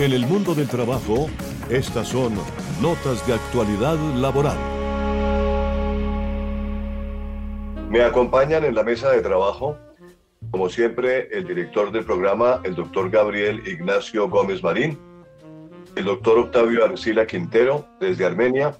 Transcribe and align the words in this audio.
En 0.00 0.12
el 0.14 0.26
mundo 0.26 0.54
del 0.54 0.66
trabajo, 0.66 1.28
estas 1.68 2.08
son 2.08 2.32
notas 2.80 3.26
de 3.26 3.34
actualidad 3.34 3.98
laboral. 4.16 4.56
Me 7.90 8.00
acompañan 8.02 8.64
en 8.64 8.74
la 8.74 8.82
mesa 8.82 9.10
de 9.10 9.20
trabajo, 9.20 9.76
como 10.50 10.70
siempre, 10.70 11.28
el 11.36 11.46
director 11.46 11.92
del 11.92 12.06
programa, 12.06 12.62
el 12.64 12.76
doctor 12.76 13.10
Gabriel 13.10 13.60
Ignacio 13.68 14.26
Gómez 14.30 14.62
Marín, 14.62 14.98
el 15.94 16.06
doctor 16.06 16.38
Octavio 16.38 16.82
Arcila 16.82 17.26
Quintero, 17.26 17.84
desde 18.00 18.24
Armenia, 18.24 18.74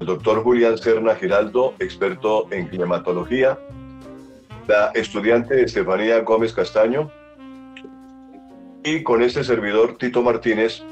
el 0.00 0.06
doctor 0.06 0.42
Julián 0.42 0.78
Serna 0.78 1.14
Giraldo, 1.14 1.74
experto 1.78 2.50
en 2.50 2.68
climatología, 2.68 3.58
la 4.66 4.92
estudiante 4.94 5.62
Estefanía 5.62 6.20
Gómez 6.20 6.54
Castaño, 6.54 7.10
y 8.84 9.02
con 9.02 9.22
este 9.22 9.42
servidor 9.42 9.96
Tito 9.96 10.22
Martínez 10.22 10.82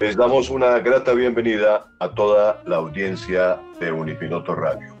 les 0.00 0.16
damos 0.16 0.48
una 0.48 0.78
grata 0.78 1.12
bienvenida 1.12 1.86
a 2.00 2.08
toda 2.08 2.62
la 2.64 2.76
audiencia 2.76 3.60
de 3.78 3.92
Unipiloto 3.92 4.54
Radio. 4.54 4.94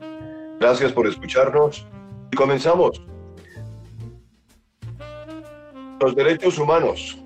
Gracias 0.60 0.92
por 0.92 1.06
escucharnos 1.06 1.86
y 2.30 2.36
comenzamos. 2.36 3.00
Los 6.00 6.14
derechos 6.14 6.58
humanos. 6.58 7.16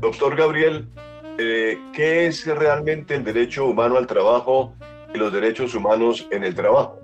Doctor 0.00 0.36
Gabriel, 0.36 0.88
eh, 1.38 1.76
¿qué 1.92 2.26
es 2.26 2.46
realmente 2.46 3.16
el 3.16 3.24
derecho 3.24 3.66
humano 3.66 3.96
al 3.96 4.06
trabajo 4.06 4.74
y 5.12 5.18
los 5.18 5.32
derechos 5.32 5.74
humanos 5.74 6.28
en 6.30 6.44
el 6.44 6.54
trabajo? 6.54 7.00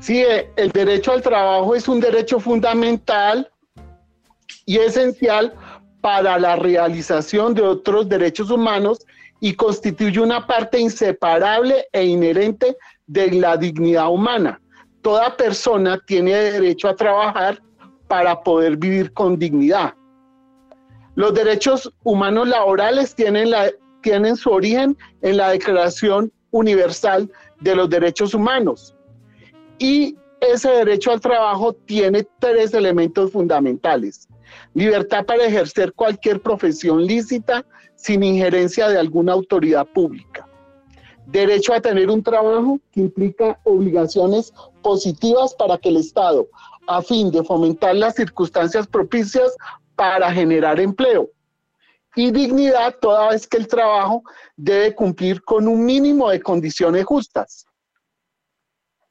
Sí, 0.00 0.22
eh, 0.22 0.50
el 0.56 0.72
derecho 0.72 1.12
al 1.12 1.22
trabajo 1.22 1.76
es 1.76 1.86
un 1.86 2.00
derecho 2.00 2.40
fundamental 2.40 3.48
y 4.66 4.78
esencial 4.78 5.54
para 6.00 6.38
la 6.38 6.56
realización 6.56 7.54
de 7.54 7.62
otros 7.62 8.08
derechos 8.08 8.50
humanos 8.50 9.06
y 9.40 9.54
constituye 9.54 10.20
una 10.20 10.46
parte 10.46 10.78
inseparable 10.78 11.86
e 11.92 12.04
inherente 12.04 12.76
de 13.06 13.32
la 13.32 13.56
dignidad 13.56 14.10
humana. 14.10 14.60
Toda 15.02 15.36
persona 15.36 15.98
tiene 16.06 16.34
derecho 16.34 16.88
a 16.88 16.96
trabajar 16.96 17.60
para 18.06 18.42
poder 18.42 18.76
vivir 18.76 19.12
con 19.12 19.38
dignidad. 19.38 19.94
Los 21.14 21.34
derechos 21.34 21.92
humanos 22.04 22.48
laborales 22.48 23.14
tienen, 23.14 23.50
tienen 24.02 24.36
su 24.36 24.50
origen 24.50 24.96
en 25.22 25.36
la 25.36 25.50
Declaración 25.50 26.32
Universal 26.50 27.30
de 27.60 27.76
los 27.76 27.88
Derechos 27.88 28.34
Humanos 28.34 28.94
y 29.78 30.16
ese 30.40 30.70
derecho 30.70 31.12
al 31.12 31.20
trabajo 31.20 31.72
tiene 31.72 32.26
tres 32.38 32.72
elementos 32.74 33.32
fundamentales 33.32 34.29
libertad 34.74 35.24
para 35.24 35.44
ejercer 35.44 35.92
cualquier 35.92 36.40
profesión 36.40 37.04
lícita 37.04 37.64
sin 37.96 38.22
injerencia 38.22 38.88
de 38.88 38.98
alguna 38.98 39.32
autoridad 39.32 39.86
pública, 39.86 40.48
derecho 41.26 41.74
a 41.74 41.80
tener 41.80 42.08
un 42.08 42.22
trabajo 42.22 42.78
que 42.92 43.00
implica 43.00 43.58
obligaciones 43.64 44.52
positivas 44.82 45.54
para 45.54 45.76
que 45.78 45.88
el 45.88 45.96
Estado, 45.96 46.48
a 46.86 47.02
fin 47.02 47.30
de 47.30 47.44
fomentar 47.44 47.94
las 47.94 48.14
circunstancias 48.14 48.86
propicias 48.86 49.54
para 49.96 50.32
generar 50.32 50.80
empleo, 50.80 51.30
y 52.16 52.30
dignidad 52.30 52.96
toda 53.00 53.30
vez 53.30 53.46
que 53.46 53.56
el 53.56 53.68
trabajo 53.68 54.22
debe 54.56 54.94
cumplir 54.94 55.42
con 55.42 55.68
un 55.68 55.84
mínimo 55.84 56.30
de 56.30 56.40
condiciones 56.40 57.04
justas. 57.04 57.66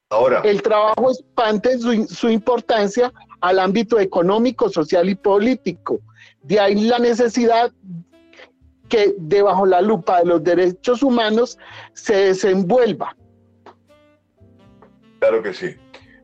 Ahora. 0.09 0.41
El 0.43 0.61
trabajo 0.61 1.11
expande 1.11 1.77
su, 1.77 2.05
su 2.07 2.29
importancia 2.29 3.13
al 3.41 3.59
ámbito 3.59 3.99
económico, 3.99 4.69
social 4.69 5.09
y 5.09 5.15
político. 5.15 5.99
De 6.41 6.59
ahí 6.59 6.75
la 6.75 6.99
necesidad 6.99 7.71
que 8.89 9.13
debajo 9.17 9.65
la 9.65 9.81
lupa 9.81 10.19
de 10.19 10.25
los 10.25 10.43
derechos 10.43 11.03
humanos 11.03 11.57
se 11.93 12.15
desenvuelva. 12.15 13.15
Claro 15.19 15.43
que 15.43 15.53
sí. 15.53 15.75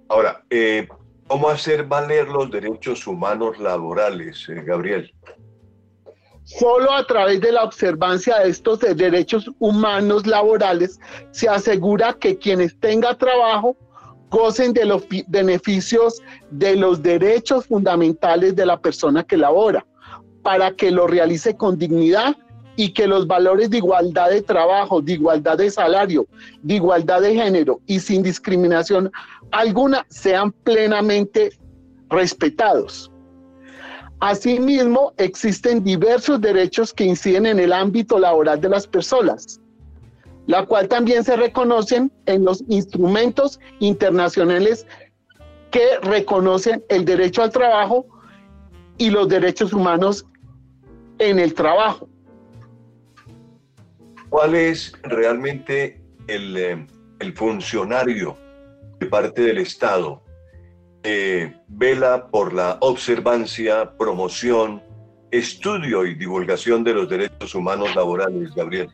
Ahora, 0.10 0.44
eh, 0.50 0.88
¿cómo 1.28 1.50
hacer 1.50 1.86
valer 1.86 2.28
los 2.28 2.50
derechos 2.52 3.08
humanos 3.08 3.60
laborales, 3.60 4.48
eh, 4.50 4.64
Gabriel? 4.66 5.14
Solo 6.46 6.94
a 6.94 7.04
través 7.08 7.42
de 7.42 7.52
la 7.52 7.64
observancia 7.64 8.38
de 8.38 8.50
estos 8.50 8.80
derechos 8.80 9.50
humanos 9.58 10.28
laborales 10.28 11.00
se 11.32 11.50
asegura 11.50 12.14
que 12.14 12.38
quienes 12.38 12.80
tengan 12.80 13.18
trabajo 13.18 13.76
gocen 14.30 14.72
de 14.72 14.86
los 14.86 15.04
beneficios 15.28 16.22
de 16.52 16.76
los 16.76 17.02
derechos 17.02 17.66
fundamentales 17.66 18.56
de 18.56 18.68
la 18.68 18.80
persona 18.80 19.24
que 19.24 19.38
labora, 19.38 19.86
para 20.44 20.72
que 20.72 20.92
lo 20.92 21.08
realice 21.08 21.58
con 21.58 21.80
dignidad 21.80 22.36
y 22.76 22.94
que 22.94 23.08
los 23.08 23.26
valores 23.26 23.72
de 23.72 23.78
igualdad 23.78 24.30
de 24.30 24.44
trabajo, 24.44 25.02
de 25.02 25.14
igualdad 25.14 25.58
de 25.58 25.72
salario, 25.72 26.28
de 26.62 26.76
igualdad 26.76 27.22
de 27.22 27.34
género 27.34 27.80
y 27.88 28.00
sin 28.00 28.22
discriminación 28.22 29.12
alguna 29.52 30.06
sean 30.10 30.52
plenamente 30.52 31.58
respetados. 32.10 33.12
Asimismo, 34.26 35.14
existen 35.18 35.84
diversos 35.84 36.42
derechos 36.42 36.92
que 36.92 37.04
inciden 37.04 37.46
en 37.46 37.60
el 37.60 37.72
ámbito 37.72 38.18
laboral 38.18 38.60
de 38.60 38.70
las 38.70 38.88
personas, 38.88 39.62
la 40.48 40.66
cual 40.66 40.88
también 40.88 41.24
se 41.24 41.36
reconocen 41.36 42.12
en 42.26 42.44
los 42.44 42.64
instrumentos 42.68 43.60
internacionales 43.80 44.88
que 45.70 46.00
reconocen 46.02 46.84
el 46.90 47.06
derecho 47.06 47.44
al 47.44 47.52
trabajo 47.52 48.08
y 48.98 49.12
los 49.12 49.30
derechos 49.30 49.74
humanos 49.74 50.26
en 51.20 51.38
el 51.38 51.54
trabajo. 51.54 52.10
¿Cuál 54.30 54.56
es 54.56 54.92
realmente 55.04 56.02
el, 56.26 56.58
eh, 56.58 56.88
funcionario 57.36 58.36
de 59.00 59.06
parte 59.06 59.44
del 59.44 59.60
Estado 59.60 60.24
que 61.06 61.54
vela 61.68 62.26
por 62.32 62.52
la 62.52 62.78
observancia, 62.82 63.92
promoción, 63.96 64.82
estudio 65.30 66.04
y 66.04 66.16
divulgación 66.16 66.84
de 66.84 66.96
los 66.96 67.08
derechos 67.08 67.54
humanos 67.54 67.96
laborales, 67.96 68.56
Gabriel? 68.56 68.90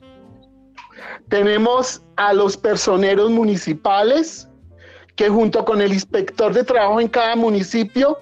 Tenemos 1.30 2.04
a 2.18 2.34
los 2.34 2.58
personeros 2.58 3.32
municipales 3.32 4.50
que 5.16 5.30
junto 5.30 5.64
con 5.64 5.82
el 5.82 5.94
inspector 5.94 6.54
de 6.54 6.66
trabajo 6.66 7.00
en 7.00 7.08
cada 7.08 7.38
municipio 7.38 8.20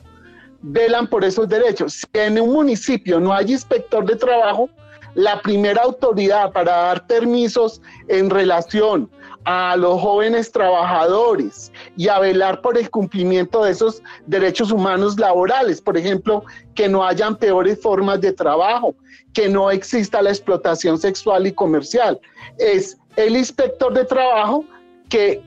velan 0.61 1.07
por 1.07 1.23
esos 1.23 1.49
derechos. 1.49 1.93
Si 1.93 2.05
en 2.13 2.39
un 2.39 2.53
municipio 2.53 3.19
no 3.19 3.33
hay 3.33 3.53
inspector 3.53 4.05
de 4.05 4.15
trabajo, 4.17 4.69
la 5.15 5.41
primera 5.41 5.81
autoridad 5.81 6.51
para 6.51 6.71
dar 6.71 7.07
permisos 7.07 7.81
en 8.07 8.29
relación 8.29 9.09
a 9.45 9.75
los 9.77 10.01
jóvenes 10.01 10.51
trabajadores 10.51 11.71
y 11.95 12.07
a 12.07 12.19
velar 12.19 12.61
por 12.61 12.77
el 12.77 12.89
cumplimiento 12.89 13.63
de 13.63 13.71
esos 13.71 14.01
derechos 14.27 14.71
humanos 14.71 15.17
laborales, 15.19 15.81
por 15.81 15.97
ejemplo, 15.97 16.43
que 16.75 16.89
no 16.89 17.03
hayan 17.05 17.35
peores 17.35 17.81
formas 17.81 18.21
de 18.21 18.33
trabajo, 18.33 18.95
que 19.33 19.49
no 19.49 19.71
exista 19.71 20.21
la 20.21 20.29
explotación 20.29 20.97
sexual 20.97 21.47
y 21.47 21.51
comercial. 21.51 22.19
Es 22.57 22.97
el 23.15 23.37
inspector 23.37 23.93
de 23.93 24.05
trabajo 24.05 24.65
que 25.09 25.41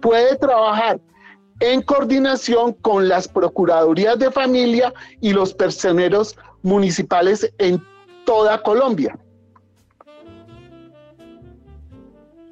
puede 0.00 0.36
trabajar 0.36 1.00
en 1.60 1.80
coordinación 1.82 2.72
con 2.72 3.08
las 3.08 3.28
procuradurías 3.28 4.18
de 4.18 4.30
familia 4.30 4.92
y 5.20 5.32
los 5.32 5.54
personeros 5.54 6.36
municipales 6.62 7.52
en 7.58 7.82
toda 8.24 8.62
Colombia. 8.62 9.16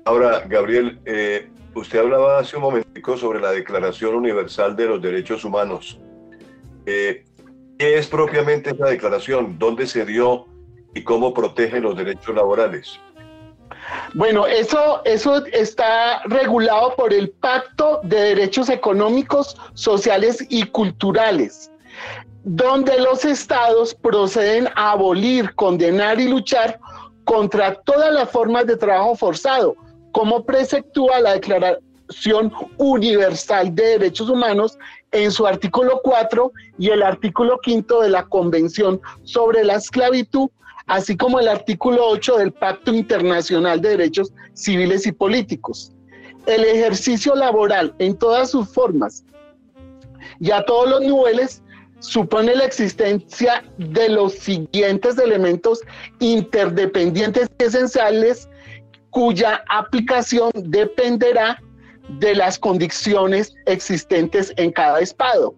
Ahora, 0.04 0.44
Gabriel, 0.46 0.98
eh, 1.04 1.50
usted 1.74 1.98
hablaba 1.98 2.38
hace 2.38 2.56
un 2.56 2.62
momentico 2.62 3.16
sobre 3.16 3.40
la 3.40 3.52
Declaración 3.52 4.14
Universal 4.14 4.74
de 4.74 4.86
los 4.86 5.02
Derechos 5.02 5.44
Humanos. 5.44 5.98
Eh, 6.86 7.24
¿Qué 7.78 7.98
es 7.98 8.06
propiamente 8.06 8.70
esa 8.70 8.86
declaración? 8.86 9.58
¿Dónde 9.58 9.86
se 9.86 10.04
dio 10.04 10.46
y 10.94 11.02
cómo 11.02 11.32
protege 11.32 11.80
los 11.80 11.96
derechos 11.96 12.34
laborales? 12.34 12.98
Bueno, 14.14 14.46
eso, 14.46 15.02
eso 15.04 15.44
está 15.46 16.22
regulado 16.24 16.94
por 16.96 17.12
el 17.12 17.30
Pacto 17.30 18.00
de 18.02 18.20
Derechos 18.20 18.68
Económicos, 18.68 19.56
Sociales 19.74 20.44
y 20.48 20.64
Culturales, 20.64 21.70
donde 22.44 22.98
los 22.98 23.24
estados 23.24 23.94
proceden 23.94 24.68
a 24.74 24.92
abolir, 24.92 25.54
condenar 25.54 26.20
y 26.20 26.28
luchar 26.28 26.78
contra 27.24 27.74
todas 27.82 28.12
las 28.12 28.30
formas 28.30 28.66
de 28.66 28.76
trabajo 28.76 29.14
forzado, 29.14 29.76
como 30.12 30.44
preceptúa 30.44 31.20
la 31.20 31.34
Declaración 31.34 32.52
Universal 32.78 33.74
de 33.74 33.98
Derechos 33.98 34.28
Humanos 34.28 34.78
en 35.12 35.30
su 35.30 35.46
artículo 35.46 36.00
4 36.02 36.52
y 36.78 36.90
el 36.90 37.02
artículo 37.02 37.58
5 37.64 38.02
de 38.02 38.10
la 38.10 38.24
Convención 38.24 39.00
sobre 39.24 39.64
la 39.64 39.76
Esclavitud, 39.76 40.48
así 40.86 41.16
como 41.16 41.38
el 41.40 41.48
artículo 41.48 42.06
8 42.08 42.38
del 42.38 42.52
Pacto 42.52 42.92
Internacional 42.92 43.80
de 43.80 43.90
Derechos 43.90 44.32
Civiles 44.54 45.06
y 45.06 45.12
Políticos. 45.12 45.92
El 46.46 46.64
ejercicio 46.64 47.34
laboral 47.34 47.94
en 47.98 48.16
todas 48.16 48.50
sus 48.50 48.68
formas 48.68 49.24
y 50.40 50.50
a 50.50 50.64
todos 50.64 50.88
los 50.88 51.00
niveles 51.02 51.62
supone 52.00 52.54
la 52.54 52.64
existencia 52.64 53.62
de 53.76 54.08
los 54.08 54.32
siguientes 54.34 55.18
elementos 55.18 55.80
interdependientes 56.18 57.48
y 57.58 57.64
esenciales 57.64 58.48
cuya 59.10 59.62
aplicación 59.68 60.50
dependerá 60.54 61.60
de 62.18 62.34
las 62.34 62.58
condiciones 62.58 63.54
existentes 63.66 64.52
en 64.56 64.72
cada 64.72 65.00
estado. 65.00 65.54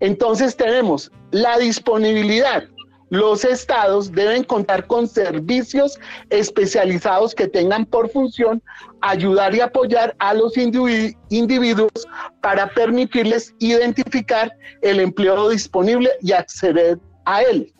Entonces 0.00 0.56
tenemos 0.56 1.10
la 1.30 1.58
disponibilidad. 1.58 2.64
Los 3.10 3.44
estados 3.44 4.10
deben 4.10 4.42
contar 4.42 4.84
con 4.88 5.06
servicios 5.06 5.98
especializados 6.30 7.36
que 7.36 7.46
tengan 7.46 7.84
por 7.86 8.10
función 8.10 8.60
ayudar 9.00 9.54
y 9.54 9.60
apoyar 9.60 10.16
a 10.18 10.34
los 10.34 10.54
individuos 10.56 12.08
para 12.40 12.68
permitirles 12.70 13.54
identificar 13.60 14.52
el 14.82 14.98
empleo 14.98 15.48
disponible 15.48 16.10
y 16.20 16.32
acceder 16.32 16.98
a 17.26 17.42
él. 17.42 17.72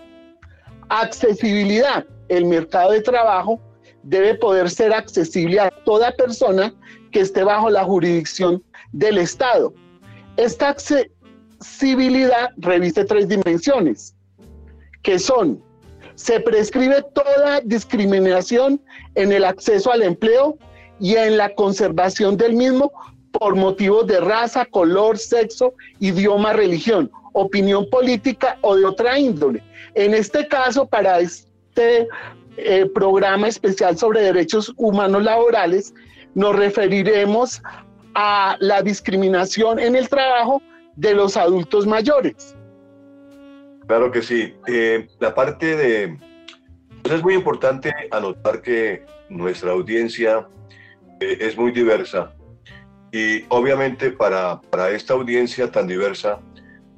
Accesibilidad. 0.90 2.06
El 2.28 2.44
mercado 2.44 2.92
de 2.92 3.00
trabajo 3.00 3.60
debe 4.06 4.34
poder 4.36 4.70
ser 4.70 4.92
accesible 4.92 5.60
a 5.60 5.70
toda 5.84 6.12
persona 6.12 6.72
que 7.10 7.20
esté 7.20 7.42
bajo 7.42 7.70
la 7.70 7.84
jurisdicción 7.84 8.62
del 8.92 9.18
Estado. 9.18 9.72
Esta 10.36 10.68
accesibilidad 10.68 12.50
reviste 12.58 13.04
tres 13.04 13.28
dimensiones, 13.28 14.14
que 15.02 15.18
son, 15.18 15.60
se 16.14 16.40
prescribe 16.40 17.04
toda 17.14 17.60
discriminación 17.64 18.80
en 19.16 19.32
el 19.32 19.44
acceso 19.44 19.90
al 19.92 20.02
empleo 20.02 20.56
y 21.00 21.16
en 21.16 21.36
la 21.36 21.54
conservación 21.54 22.36
del 22.36 22.54
mismo 22.54 22.92
por 23.32 23.54
motivos 23.54 24.06
de 24.06 24.20
raza, 24.20 24.64
color, 24.64 25.18
sexo, 25.18 25.74
idioma, 25.98 26.52
religión, 26.52 27.10
opinión 27.32 27.88
política 27.90 28.56
o 28.62 28.76
de 28.76 28.86
otra 28.86 29.18
índole. 29.18 29.62
En 29.94 30.14
este 30.14 30.46
caso, 30.48 30.86
para 30.86 31.20
este 31.20 32.08
eh, 32.56 32.86
programa 32.94 33.48
especial 33.48 33.96
sobre 33.96 34.20
derechos 34.20 34.72
humanos 34.76 35.22
laborales, 35.22 35.94
nos 36.34 36.54
referiremos 36.54 37.62
a 38.14 38.56
la 38.60 38.82
discriminación 38.82 39.78
en 39.78 39.96
el 39.96 40.08
trabajo 40.08 40.62
de 40.96 41.14
los 41.14 41.36
adultos 41.36 41.86
mayores. 41.86 42.56
Claro 43.86 44.10
que 44.10 44.22
sí. 44.22 44.54
Eh, 44.66 45.06
la 45.20 45.34
parte 45.34 45.76
de... 45.76 46.18
Pues 47.02 47.14
es 47.14 47.22
muy 47.22 47.34
importante 47.34 47.92
anotar 48.10 48.62
que 48.62 49.04
nuestra 49.28 49.72
audiencia 49.72 50.48
eh, 51.20 51.38
es 51.40 51.56
muy 51.56 51.70
diversa 51.70 52.32
y 53.12 53.44
obviamente 53.48 54.10
para, 54.10 54.60
para 54.60 54.90
esta 54.90 55.14
audiencia 55.14 55.70
tan 55.70 55.86
diversa 55.86 56.40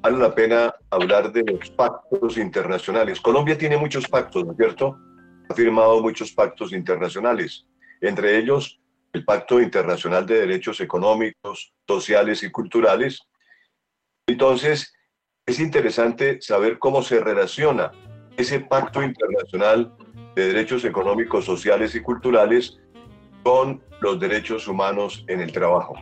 vale 0.01 0.17
la 0.17 0.33
pena 0.33 0.73
hablar 0.89 1.31
de 1.31 1.43
los 1.43 1.69
pactos 1.71 2.37
internacionales. 2.37 3.21
Colombia 3.21 3.57
tiene 3.57 3.77
muchos 3.77 4.07
pactos, 4.07 4.45
¿no 4.45 4.51
es 4.51 4.57
cierto? 4.57 4.97
Ha 5.49 5.53
firmado 5.55 6.01
muchos 6.01 6.31
pactos 6.31 6.71
internacionales, 6.71 7.65
entre 8.01 8.37
ellos 8.37 8.79
el 9.13 9.25
Pacto 9.25 9.59
Internacional 9.59 10.25
de 10.25 10.41
Derechos 10.41 10.79
Económicos, 10.79 11.73
Sociales 11.87 12.43
y 12.43 12.51
Culturales. 12.51 13.19
Entonces, 14.27 14.93
es 15.47 15.59
interesante 15.59 16.39
saber 16.41 16.77
cómo 16.77 17.01
se 17.01 17.19
relaciona 17.19 17.91
ese 18.37 18.59
Pacto 18.59 19.01
Internacional 19.01 19.91
de 20.35 20.53
Derechos 20.53 20.85
Económicos, 20.85 21.45
Sociales 21.45 21.95
y 21.95 22.01
Culturales 22.01 22.77
con 23.43 23.81
los 24.01 24.19
derechos 24.19 24.67
humanos 24.67 25.25
en 25.27 25.41
el 25.41 25.51
trabajo. 25.51 25.95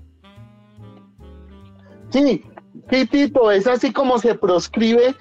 Sí, 2.09 2.43
sí, 2.89 3.05
Tito, 3.05 3.51
es 3.51 3.67
así 3.67 3.93
como 3.93 4.19
se 4.19 4.35
proscribe, 4.35 5.15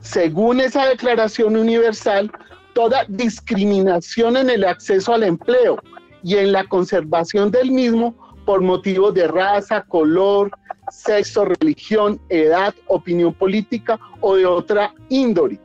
según 0.00 0.60
esa 0.60 0.86
Declaración 0.86 1.56
Universal, 1.56 2.32
toda 2.78 3.04
discriminación 3.08 4.36
en 4.36 4.50
el 4.50 4.62
acceso 4.62 5.12
al 5.12 5.24
empleo 5.24 5.82
y 6.22 6.36
en 6.36 6.52
la 6.52 6.62
conservación 6.62 7.50
del 7.50 7.72
mismo 7.72 8.14
por 8.46 8.60
motivos 8.60 9.12
de 9.14 9.26
raza, 9.26 9.82
color, 9.82 10.52
sexo, 10.88 11.44
religión, 11.44 12.20
edad, 12.28 12.72
opinión 12.86 13.34
política 13.34 13.98
o 14.20 14.36
de 14.36 14.46
otra 14.46 14.94
índole, 15.08 15.58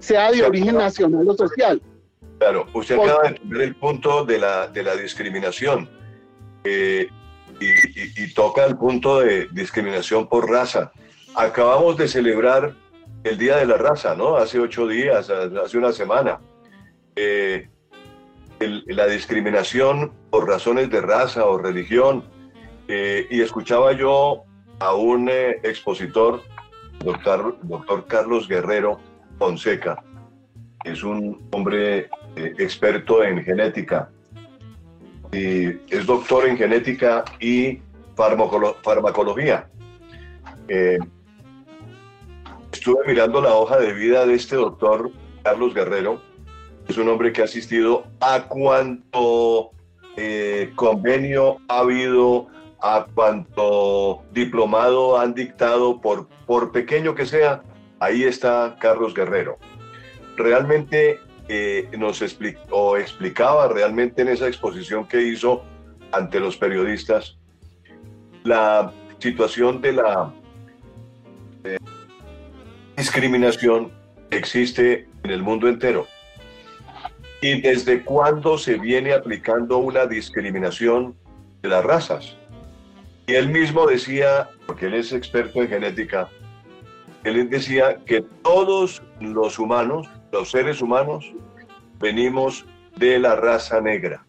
sea 0.00 0.30
de 0.30 0.42
origen 0.42 0.76
nacional 0.76 1.26
o 1.30 1.34
social. 1.34 1.80
Claro, 2.38 2.66
usted 2.74 2.98
acaba 2.98 3.22
de 3.22 3.28
entender 3.28 3.62
el 3.62 3.76
punto 3.76 4.26
de 4.26 4.38
la, 4.38 4.66
de 4.66 4.82
la 4.82 4.96
discriminación 4.96 5.88
eh, 6.62 7.08
y, 7.58 8.22
y 8.22 8.34
toca 8.34 8.66
el 8.66 8.76
punto 8.76 9.20
de 9.20 9.48
discriminación 9.52 10.28
por 10.28 10.50
raza. 10.50 10.92
Acabamos 11.34 11.96
de 11.96 12.06
celebrar 12.06 12.74
el 13.24 13.38
Día 13.38 13.56
de 13.56 13.66
la 13.66 13.76
Raza, 13.76 14.14
¿no? 14.14 14.36
Hace 14.36 14.58
ocho 14.58 14.86
días, 14.86 15.30
hace 15.30 15.78
una 15.78 15.92
semana. 15.92 16.40
Eh, 17.16 17.68
la 18.60 19.06
discriminación 19.06 20.12
por 20.30 20.48
razones 20.48 20.90
de 20.90 21.00
raza 21.00 21.44
o 21.46 21.58
religión. 21.58 22.24
Eh, 22.88 23.26
y 23.30 23.42
escuchaba 23.42 23.92
yo 23.92 24.44
a 24.78 24.94
un 24.94 25.28
eh, 25.28 25.60
expositor, 25.62 26.42
doctor, 27.04 27.58
doctor 27.62 28.06
Carlos 28.06 28.48
Guerrero 28.48 28.98
Fonseca, 29.38 30.02
es 30.84 31.02
un 31.02 31.46
hombre 31.52 32.08
experto 32.36 33.22
en 33.22 33.44
genética. 33.44 34.10
Y 35.32 35.66
es 35.94 36.06
doctor 36.06 36.48
en 36.48 36.56
genética 36.56 37.24
y 37.38 37.80
farmacología 38.16 39.68
estuve 42.78 43.04
mirando 43.08 43.40
la 43.40 43.54
hoja 43.54 43.76
de 43.78 43.92
vida 43.92 44.24
de 44.24 44.34
este 44.34 44.54
doctor 44.54 45.10
Carlos 45.42 45.74
Guerrero. 45.74 46.22
Es 46.86 46.96
un 46.96 47.08
hombre 47.08 47.32
que 47.32 47.40
ha 47.40 47.44
asistido 47.44 48.04
a 48.20 48.44
cuanto 48.44 49.72
eh, 50.16 50.70
convenio 50.76 51.58
ha 51.66 51.80
habido, 51.80 52.46
a 52.80 53.06
cuanto 53.12 54.22
diplomado 54.32 55.18
han 55.18 55.34
dictado, 55.34 56.00
por, 56.00 56.28
por 56.46 56.70
pequeño 56.70 57.16
que 57.16 57.26
sea, 57.26 57.62
ahí 57.98 58.22
está 58.22 58.76
Carlos 58.80 59.12
Guerrero. 59.12 59.58
Realmente 60.36 61.18
eh, 61.48 61.88
nos 61.98 62.22
explicó, 62.22 62.96
explicaba 62.96 63.66
realmente 63.66 64.22
en 64.22 64.28
esa 64.28 64.46
exposición 64.46 65.08
que 65.08 65.20
hizo 65.20 65.64
ante 66.12 66.38
los 66.38 66.56
periodistas 66.56 67.38
la 68.44 68.92
situación 69.18 69.80
de 69.80 69.94
la 69.94 70.32
discriminación 73.08 73.90
existe 74.30 75.08
en 75.24 75.30
el 75.30 75.42
mundo 75.42 75.66
entero. 75.66 76.06
¿Y 77.40 77.62
desde 77.62 78.04
cuándo 78.04 78.58
se 78.58 78.76
viene 78.76 79.14
aplicando 79.14 79.78
una 79.78 80.04
discriminación 80.04 81.16
de 81.62 81.70
las 81.70 81.82
razas? 81.84 82.36
Y 83.26 83.32
él 83.32 83.48
mismo 83.48 83.86
decía, 83.86 84.50
porque 84.66 84.86
él 84.86 84.94
es 84.94 85.14
experto 85.14 85.62
en 85.62 85.68
genética, 85.68 86.28
él 87.24 87.48
decía 87.48 87.96
que 88.04 88.20
todos 88.42 89.02
los 89.20 89.58
humanos, 89.58 90.06
los 90.30 90.50
seres 90.50 90.82
humanos, 90.82 91.32
venimos 91.98 92.66
de 92.96 93.18
la 93.18 93.36
raza 93.36 93.80
negra. 93.80 94.22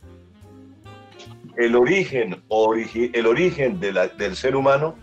El 1.57 1.75
origen, 1.75 2.41
el 3.13 3.27
origen 3.27 3.81
del 3.81 4.35
ser 4.37 4.55
humano 4.55 4.95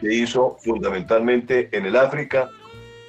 se 0.00 0.14
hizo 0.14 0.56
fundamentalmente 0.60 1.68
en 1.76 1.84
el 1.84 1.96
África 1.96 2.48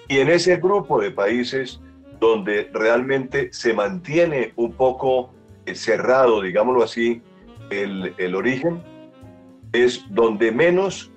y 0.10 0.18
en 0.18 0.30
ese 0.30 0.58
grupo 0.58 1.00
de 1.00 1.12
países 1.12 1.80
donde 2.20 2.70
realmente 2.74 3.50
se 3.54 3.74
mantiene 3.74 4.51
un 4.56 4.74
poco 4.74 5.32
eh, 5.66 5.75
cerrado, 5.75 6.42
digámoslo 6.42 6.84
así, 6.84 7.22
el, 7.70 8.36
origen, 8.36 8.82
es 9.72 10.04
donde 10.10 10.51
menos, 10.51 11.12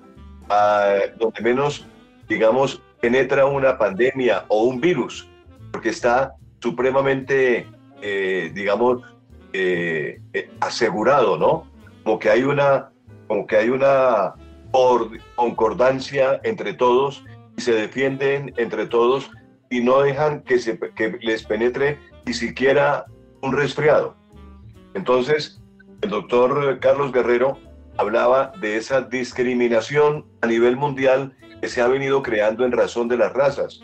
ah, 0.49 0.99
donde 1.17 1.41
menos, 1.41 1.87
digamos, 2.29 2.81
penetra 3.01 3.47
una 3.47 3.77
pandemia 3.77 4.45
o 4.47 4.63
un 4.63 4.79
virus, 4.79 5.27
porque 5.71 5.89
está 5.89 6.35
supremamente, 6.61 7.67
eh, 8.01 8.51
digamos, 8.53 9.01
eh, 9.51 10.21
asegurado, 10.59 11.37
¿no? 11.37 11.67
Como 12.03 12.19
que 12.19 12.29
hay 12.29 12.43
una, 12.43 12.91
como 13.27 13.47
que 13.47 13.57
hay 13.57 13.69
una 13.69 14.35
concordancia 15.35 16.39
entre 16.43 16.73
todos 16.73 17.23
se 17.57 17.73
defienden 17.73 18.53
entre 18.57 18.87
todos 18.87 19.31
y 19.69 19.81
no 19.81 20.01
dejan 20.01 20.41
que, 20.41 20.59
se, 20.59 20.79
que 20.95 21.17
les 21.21 21.43
penetre 21.43 21.99
ni 22.25 22.33
siquiera 22.33 23.05
un 23.41 23.53
resfriado. 23.53 24.15
Entonces, 24.93 25.61
el 26.01 26.09
doctor 26.09 26.79
Carlos 26.79 27.11
Guerrero 27.11 27.57
hablaba 27.97 28.51
de 28.59 28.77
esa 28.77 29.01
discriminación 29.01 30.25
a 30.41 30.47
nivel 30.47 30.75
mundial 30.75 31.35
que 31.61 31.69
se 31.69 31.81
ha 31.81 31.87
venido 31.87 32.21
creando 32.21 32.65
en 32.65 32.71
razón 32.71 33.07
de 33.07 33.17
las 33.17 33.33
razas. 33.33 33.81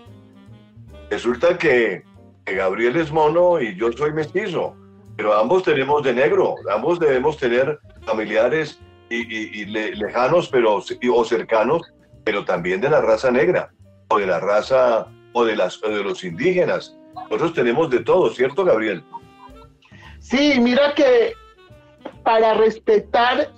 Resulta 1.09 1.57
que, 1.57 2.03
Gabriel 2.45 2.95
es 2.95 3.11
mono 3.11 3.61
y 3.61 3.75
yo 3.75 3.91
soy 3.91 4.11
mestizo, 4.11 4.75
pero 5.15 5.35
ambos 5.35 5.61
tenemos 5.63 6.01
de 6.03 6.13
negro, 6.13 6.55
ambos 6.73 6.99
debemos 6.99 7.37
tener 7.37 7.79
familiares 8.05 8.79
y, 9.09 9.65
lejanos 9.65 10.49
pero, 10.49 10.75
o 10.77 11.25
cercanos 11.25 11.83
pero 12.23 12.45
también 12.45 12.81
de 12.81 12.89
la 12.89 13.01
raza 13.01 13.31
negra. 13.31 13.71
o 14.09 14.17
de 14.17 14.25
la 14.25 14.39
raza 14.39 15.07
o 15.33 15.45
de, 15.45 15.55
las, 15.55 15.79
de 15.81 16.03
los 16.03 16.23
indígenas. 16.23 16.97
Nosotros 17.29 17.53
tenemos 17.53 17.89
de 17.89 17.99
todo, 17.99 18.29
¿cierto, 18.31 18.65
Gabriel? 18.65 19.03
Sí, 20.19 20.59
mira 20.59 20.93
que 20.95 21.33
para 22.23 22.55
respetar 22.55 23.51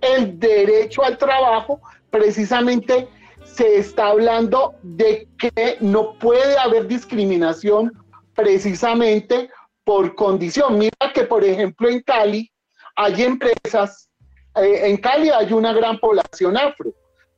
el 0.00 0.38
derecho 0.38 1.04
al 1.04 1.18
trabajo, 1.18 1.80
precisamente 2.10 3.08
se 3.44 3.76
está 3.76 4.08
hablando 4.08 4.74
de 4.82 5.28
que 5.38 5.76
no 5.80 6.18
puede 6.18 6.58
haber 6.58 6.86
discriminación 6.86 7.92
precisamente 8.34 9.50
por 9.84 10.14
condición. 10.14 10.78
Mira 10.78 11.12
que, 11.14 11.24
por 11.24 11.44
ejemplo, 11.44 11.88
en 11.88 12.00
Cali 12.02 12.50
hay 12.96 13.22
empresas, 13.22 14.08
eh, 14.56 14.90
en 14.90 14.96
Cali 14.98 15.30
hay 15.30 15.52
una 15.52 15.72
gran 15.72 15.98
población 15.98 16.56
afro, 16.56 16.92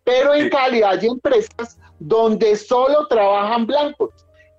pero 0.04 0.34
en 0.34 0.50
Cali 0.50 0.82
hay 0.82 1.06
empresas 1.06 1.78
donde 1.99 2.54
solo 2.56 3.06
trabajan 3.08 3.66
blancos. 3.66 4.11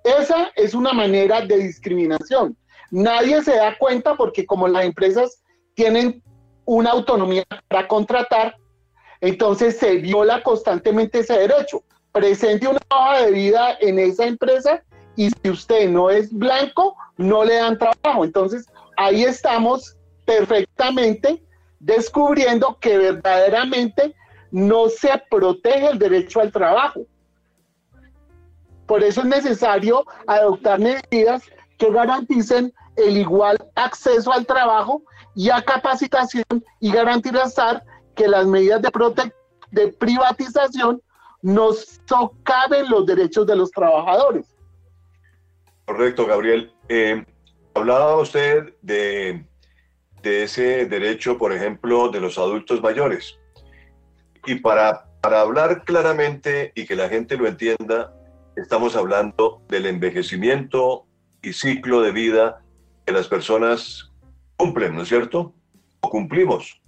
Esa 0.04 0.52
es 0.56 0.74
una 0.74 0.94
manera 0.94 1.42
de 1.42 1.58
discriminación. 1.58 2.58
Nadie 2.92 3.42
se 3.44 3.56
da 3.56 3.78
cuenta 3.78 4.16
porque 4.16 4.46
como 4.46 4.68
las 4.68 4.86
empresas 4.86 5.42
tienen 5.76 6.22
una 6.66 6.92
autonomía 6.92 7.44
para 7.68 7.88
contratar, 7.88 8.56
entonces 9.22 9.78
se 9.78 9.96
viola 9.98 10.44
constantemente 10.44 11.20
ese 11.20 11.38
derecho. 11.38 11.84
Presente 12.12 12.68
una 12.68 12.80
hoja 12.90 13.24
de 13.24 13.32
vida 13.32 13.78
en 13.82 14.00
esa 14.00 14.26
empresa 14.26 14.84
y 15.16 15.30
si 15.30 15.50
usted 15.50 15.90
no 15.90 16.10
es 16.10 16.32
blanco, 16.32 16.96
no 17.18 17.44
le 17.44 17.56
dan 17.56 17.78
trabajo. 17.78 18.24
Entonces 18.24 18.66
ahí 18.98 19.24
estamos 19.24 19.96
perfectamente 20.26 21.44
descubriendo 21.80 22.78
que 22.80 22.98
verdaderamente 22.98 24.16
no 24.52 24.90
se 24.90 25.10
protege 25.30 25.88
el 25.88 26.00
derecho 26.00 26.40
al 26.40 26.52
trabajo. 26.52 27.02
Por 28.86 29.04
eso 29.04 29.22
es 29.22 29.28
necesario 29.28 30.06
adoptar 30.28 30.80
medidas 30.80 31.44
que 31.78 31.92
garanticen 31.92 32.74
el 32.96 33.18
igual 33.18 33.58
acceso 33.76 34.32
al 34.32 34.46
trabajo 34.46 35.02
y 35.36 35.50
a 35.50 35.62
capacitación 35.62 36.46
y 36.80 36.92
garantizar 36.92 37.84
que 38.16 38.28
las 38.28 38.46
medidas 38.48 38.82
de, 38.82 38.92
de 39.72 39.88
privatización 39.94 41.02
no 41.42 41.74
socaven 42.08 42.90
los 42.90 43.06
derechos 43.06 43.46
de 43.46 43.56
los 43.56 43.70
trabajadores. 43.72 44.56
Correcto, 45.86 46.26
Gabriel. 46.26 46.74
Eh, 46.90 47.24
hablaba 47.74 48.18
usted 48.18 48.74
de, 48.82 49.46
de, 50.24 50.44
ese 50.44 50.86
derecho, 50.86 51.38
por 51.38 51.52
ejemplo, 51.54 52.10
de 52.10 52.20
los 52.20 52.38
adultos 52.38 52.82
mayores. 52.82 53.38
Y 54.46 54.56
para, 54.56 55.06
para 55.22 55.42
hablar 55.42 55.84
claramente 55.84 56.72
y 56.76 56.86
que 56.86 56.96
la 56.96 57.10
gente 57.10 57.38
lo 57.38 57.48
entienda, 57.48 58.14
estamos 58.56 58.96
hablando 58.96 59.62
del 59.70 59.88
envejecimiento 59.88 61.06
y 61.42 61.54
ciclo 61.54 62.02
de 62.02 62.12
vida 62.12 62.62
que 63.06 63.14
las 63.14 63.28
personas 63.28 64.12
cumplen, 64.58 64.96
¿no 64.96 65.02
es 65.02 65.10
cierto? 65.10 65.54
O 66.02 66.10
cumplimos. 66.10 66.82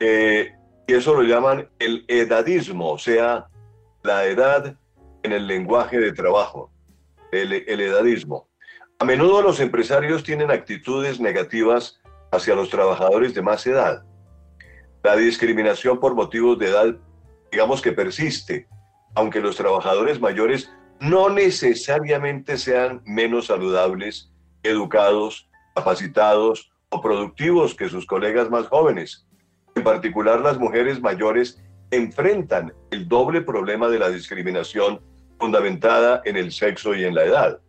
Eh, 0.00 0.52
y 0.86 0.92
eso 0.92 1.14
lo 1.14 1.22
llaman 1.22 1.68
el 1.78 2.04
edadismo, 2.08 2.92
o 2.92 2.98
sea, 2.98 3.46
la 4.02 4.24
edad 4.26 4.76
en 5.22 5.32
el 5.32 5.46
lenguaje 5.46 5.98
de 5.98 6.12
trabajo, 6.12 6.70
el, 7.32 7.52
el 7.52 7.80
edadismo. 7.80 8.48
A 8.98 9.04
menudo 9.04 9.42
los 9.42 9.60
empresarios 9.60 10.22
tienen 10.22 10.50
actitudes 10.50 11.18
negativas 11.18 12.00
hacia 12.30 12.54
los 12.54 12.70
trabajadores 12.70 13.34
de 13.34 13.42
más 13.42 13.66
edad. 13.66 14.04
La 15.06 15.14
discriminación 15.14 16.00
por 16.00 16.16
motivos 16.16 16.58
de 16.58 16.66
edad, 16.66 16.96
digamos 17.52 17.80
que 17.80 17.92
persiste, 17.92 18.66
aunque 19.14 19.40
los 19.40 19.54
trabajadores 19.54 20.20
mayores 20.20 20.68
no 20.98 21.28
necesariamente 21.28 22.58
sean 22.58 23.02
menos 23.04 23.46
saludables, 23.46 24.32
educados, 24.64 25.48
capacitados 25.76 26.72
o 26.88 27.00
productivos 27.00 27.76
que 27.76 27.88
sus 27.88 28.04
colegas 28.04 28.50
más 28.50 28.66
jóvenes. 28.66 29.28
En 29.76 29.84
particular, 29.84 30.40
las 30.40 30.58
mujeres 30.58 31.00
mayores 31.00 31.62
enfrentan 31.92 32.74
el 32.90 33.06
doble 33.06 33.42
problema 33.42 33.86
de 33.86 34.00
la 34.00 34.08
discriminación 34.08 35.00
fundamentada 35.38 36.20
en 36.24 36.36
el 36.36 36.50
sexo 36.50 36.96
y 36.96 37.04
en 37.04 37.14
la 37.14 37.22
edad. 37.22 37.60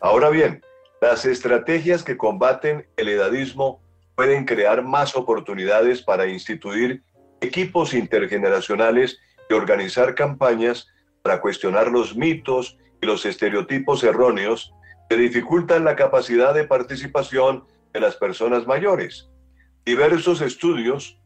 Ahora 0.00 0.30
bien, 0.30 0.64
las 1.02 1.26
estrategias 1.26 2.02
que 2.02 2.16
combaten 2.16 2.86
el 2.96 3.08
edadismo 3.10 3.83
pueden 4.16 4.44
crear 4.44 4.82
más 4.82 5.16
oportunidades 5.16 6.02
para 6.02 6.26
instituir 6.26 7.02
equipos 7.40 7.94
intergeneracionales 7.94 9.18
y 9.48 9.54
organizar 9.54 10.14
campañas 10.14 10.86
para 11.22 11.40
cuestionar 11.40 11.90
los 11.90 12.16
mitos 12.16 12.76
y 13.02 13.06
los 13.06 13.26
estereotipos 13.26 14.04
erróneos 14.04 14.72
que 15.08 15.16
dificultan 15.16 15.84
la 15.84 15.96
capacidad 15.96 16.54
de 16.54 16.64
participación 16.64 17.64
de 17.92 18.00
las 18.00 18.16
personas 18.16 18.66
mayores. 18.66 19.30
Diversos 19.84 20.40
estudios 20.40 21.18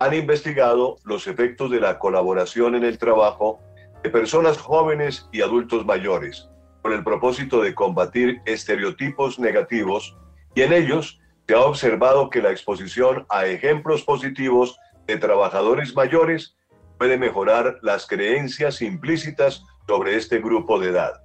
han 0.00 0.14
investigado 0.14 0.96
los 1.04 1.26
efectos 1.26 1.70
de 1.70 1.80
la 1.80 1.98
colaboración 1.98 2.74
en 2.74 2.84
el 2.84 2.98
trabajo 2.98 3.60
de 4.02 4.10
personas 4.10 4.56
jóvenes 4.56 5.28
y 5.30 5.42
adultos 5.42 5.84
mayores, 5.84 6.48
con 6.82 6.92
el 6.92 7.04
propósito 7.04 7.60
de 7.60 7.74
combatir 7.74 8.40
estereotipos 8.46 9.38
negativos, 9.38 10.16
y 10.54 10.62
en 10.62 10.72
ellos 10.72 11.19
se 11.50 11.56
ha 11.56 11.62
observado 11.62 12.30
que 12.30 12.40
la 12.40 12.52
exposición 12.52 13.26
a 13.28 13.44
ejemplos 13.44 14.04
positivos 14.04 14.78
de 15.08 15.16
trabajadores 15.16 15.96
mayores 15.96 16.56
puede 16.96 17.18
mejorar 17.18 17.80
las 17.82 18.06
creencias 18.06 18.80
implícitas 18.82 19.64
sobre 19.88 20.14
este 20.14 20.38
grupo 20.38 20.78
de 20.78 20.90
edad. 20.90 21.24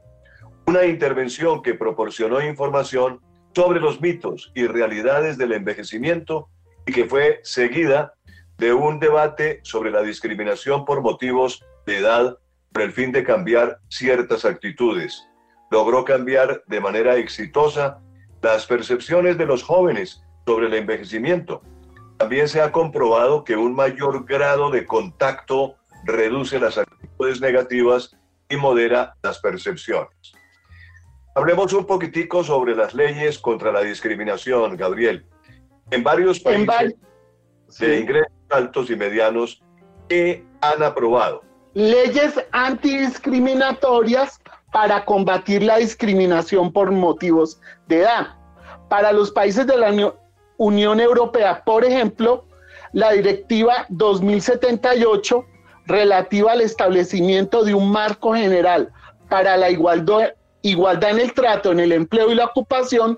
Una 0.66 0.86
intervención 0.86 1.62
que 1.62 1.76
proporcionó 1.76 2.42
información 2.42 3.22
sobre 3.54 3.80
los 3.80 4.02
mitos 4.02 4.52
y 4.56 4.66
realidades 4.66 5.38
del 5.38 5.52
envejecimiento 5.52 6.50
y 6.88 6.92
que 6.92 7.06
fue 7.06 7.40
seguida 7.44 8.16
de 8.58 8.74
un 8.74 9.00
debate 9.00 9.60
sobre 9.62 9.92
la 9.92 10.02
discriminación 10.02 10.86
por 10.86 11.02
motivos 11.02 11.64
de 11.86 11.98
edad 11.98 12.36
con 12.74 12.82
el 12.82 12.94
fin 12.94 13.12
de 13.12 13.24
cambiar 13.24 13.78
ciertas 13.90 14.44
actitudes. 14.44 15.24
Logró 15.70 16.04
cambiar 16.04 16.64
de 16.66 16.82
manera 16.82 17.16
exitosa 17.16 18.00
las 18.46 18.68
percepciones 18.68 19.40
de 19.40 19.48
los 19.48 19.64
jóvenes 19.64 20.22
sobre 20.46 20.68
el 20.68 20.76
envejecimiento. 20.76 21.64
También 22.18 22.48
se 22.48 22.62
ha 22.62 22.72
comprobado 22.72 23.44
que 23.44 23.58
un 23.58 23.74
mayor 23.74 24.24
grado 24.26 24.70
de 24.70 24.86
contacto 24.86 25.78
reduce 26.04 26.60
las 26.60 26.78
actitudes 26.78 27.42
negativas 27.42 28.16
y 28.48 28.56
modera 28.56 29.16
las 29.24 29.40
percepciones. 29.40 30.34
Hablemos 31.34 31.74
un 31.74 31.86
poquitico 31.86 32.44
sobre 32.44 32.76
las 32.76 32.94
leyes 32.94 33.40
contra 33.40 33.72
la 33.72 33.82
discriminación, 33.82 34.78
Gabriel. 34.78 35.26
En 35.90 36.04
varios 36.04 36.40
países 36.40 36.96
de 37.80 38.00
ingresos 38.00 38.32
altos 38.52 38.92
y 38.92 38.96
medianos 38.96 39.64
que 40.08 40.46
han 40.62 40.84
aprobado. 40.84 41.42
Leyes 41.74 42.40
antidiscriminatorias 42.52 44.40
para 44.76 45.06
combatir 45.06 45.64
la 45.64 45.78
discriminación 45.78 46.70
por 46.70 46.92
motivos 46.92 47.62
de 47.88 48.00
edad. 48.00 48.36
Para 48.90 49.14
los 49.14 49.32
países 49.32 49.66
de 49.66 49.78
la 49.78 50.12
Unión 50.58 51.00
Europea, 51.00 51.64
por 51.64 51.86
ejemplo, 51.86 52.46
la 52.92 53.14
Directiva 53.14 53.86
2078 53.88 55.46
relativa 55.86 56.52
al 56.52 56.60
establecimiento 56.60 57.64
de 57.64 57.74
un 57.74 57.90
marco 57.90 58.34
general 58.34 58.92
para 59.30 59.56
la 59.56 59.70
igualdad, 59.70 60.34
en 60.62 61.20
el 61.22 61.32
trato, 61.32 61.72
en 61.72 61.80
el 61.80 61.94
empleo 61.94 62.30
y 62.30 62.36
la 62.36 62.44
ocupación, 62.44 63.18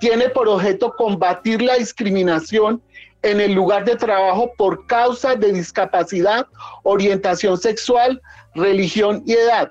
tiene 0.00 0.28
por 0.30 0.48
objeto 0.48 0.92
combatir 0.96 1.62
la 1.62 1.76
discriminación 1.76 2.82
en 3.22 3.40
el 3.40 3.52
lugar 3.52 3.84
de 3.84 3.94
trabajo 3.94 4.50
por 4.58 4.88
causa 4.88 5.36
de 5.36 5.52
discapacidad, 5.52 6.48
orientación 6.82 7.58
sexual, 7.58 8.20
religión 8.56 9.22
y 9.24 9.34
edad. 9.34 9.70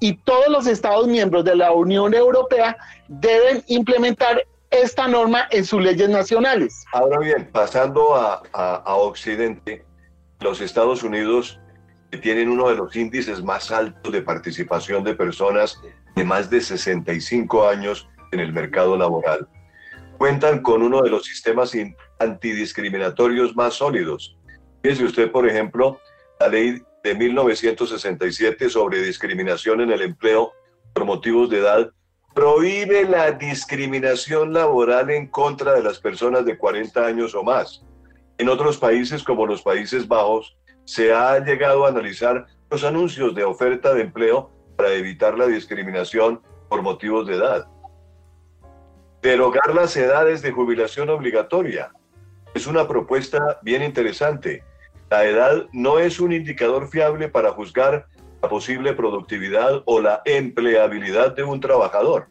Y 0.00 0.14
todos 0.18 0.48
los 0.48 0.66
Estados 0.66 1.06
miembros 1.06 1.44
de 1.44 1.56
la 1.56 1.72
Unión 1.72 2.14
Europea 2.14 2.76
deben 3.08 3.62
implementar 3.68 4.44
esta 4.70 5.08
norma 5.08 5.46
en 5.50 5.64
sus 5.64 5.80
leyes 5.80 6.08
nacionales. 6.08 6.84
Ahora 6.92 7.18
bien, 7.20 7.48
pasando 7.52 8.14
a, 8.14 8.42
a 8.52 8.94
Occidente, 8.96 9.84
los 10.40 10.60
Estados 10.60 11.02
Unidos 11.02 11.58
tienen 12.22 12.48
uno 12.48 12.68
de 12.68 12.76
los 12.76 12.94
índices 12.94 13.42
más 13.42 13.70
altos 13.70 14.12
de 14.12 14.22
participación 14.22 15.04
de 15.04 15.14
personas 15.14 15.80
de 16.14 16.24
más 16.24 16.48
de 16.50 16.60
65 16.60 17.68
años 17.68 18.08
en 18.32 18.40
el 18.40 18.52
mercado 18.52 18.96
laboral. 18.96 19.48
Cuentan 20.18 20.62
con 20.62 20.82
uno 20.82 21.02
de 21.02 21.10
los 21.10 21.24
sistemas 21.24 21.72
antidiscriminatorios 22.18 23.54
más 23.54 23.74
sólidos. 23.74 24.36
Fíjese 24.82 25.04
usted, 25.04 25.30
por 25.30 25.46
ejemplo, 25.48 26.00
la 26.40 26.48
ley 26.48 26.82
de 27.06 27.14
1967 27.14 28.68
sobre 28.68 29.00
discriminación 29.00 29.80
en 29.80 29.92
el 29.92 30.02
empleo 30.02 30.52
por 30.92 31.04
motivos 31.04 31.48
de 31.48 31.58
edad 31.58 31.92
prohíbe 32.34 33.04
la 33.04 33.30
discriminación 33.30 34.52
laboral 34.52 35.10
en 35.10 35.28
contra 35.28 35.74
de 35.74 35.84
las 35.84 36.00
personas 36.00 36.44
de 36.44 36.58
40 36.58 37.06
años 37.06 37.32
o 37.36 37.44
más. 37.44 37.84
En 38.38 38.48
otros 38.48 38.76
países 38.78 39.22
como 39.22 39.46
los 39.46 39.62
Países 39.62 40.08
Bajos, 40.08 40.56
se 40.84 41.14
ha 41.14 41.38
llegado 41.38 41.86
a 41.86 41.90
analizar 41.90 42.46
los 42.70 42.82
anuncios 42.82 43.36
de 43.36 43.44
oferta 43.44 43.94
de 43.94 44.02
empleo 44.02 44.50
para 44.76 44.92
evitar 44.92 45.38
la 45.38 45.46
discriminación 45.46 46.42
por 46.68 46.82
motivos 46.82 47.28
de 47.28 47.36
edad. 47.36 47.68
Derogar 49.22 49.74
las 49.76 49.96
edades 49.96 50.42
de 50.42 50.50
jubilación 50.50 51.08
obligatoria. 51.08 51.92
Es 52.52 52.66
una 52.66 52.88
propuesta 52.88 53.60
bien 53.62 53.84
interesante. 53.84 54.64
La 55.10 55.24
edad 55.24 55.66
no 55.72 55.98
es 55.98 56.18
un 56.18 56.32
indicador 56.32 56.88
fiable 56.88 57.28
para 57.28 57.52
juzgar 57.52 58.06
la 58.42 58.48
posible 58.48 58.92
productividad 58.92 59.82
o 59.86 60.00
la 60.00 60.20
empleabilidad 60.24 61.34
de 61.36 61.44
un 61.44 61.60
trabajador. 61.60 62.28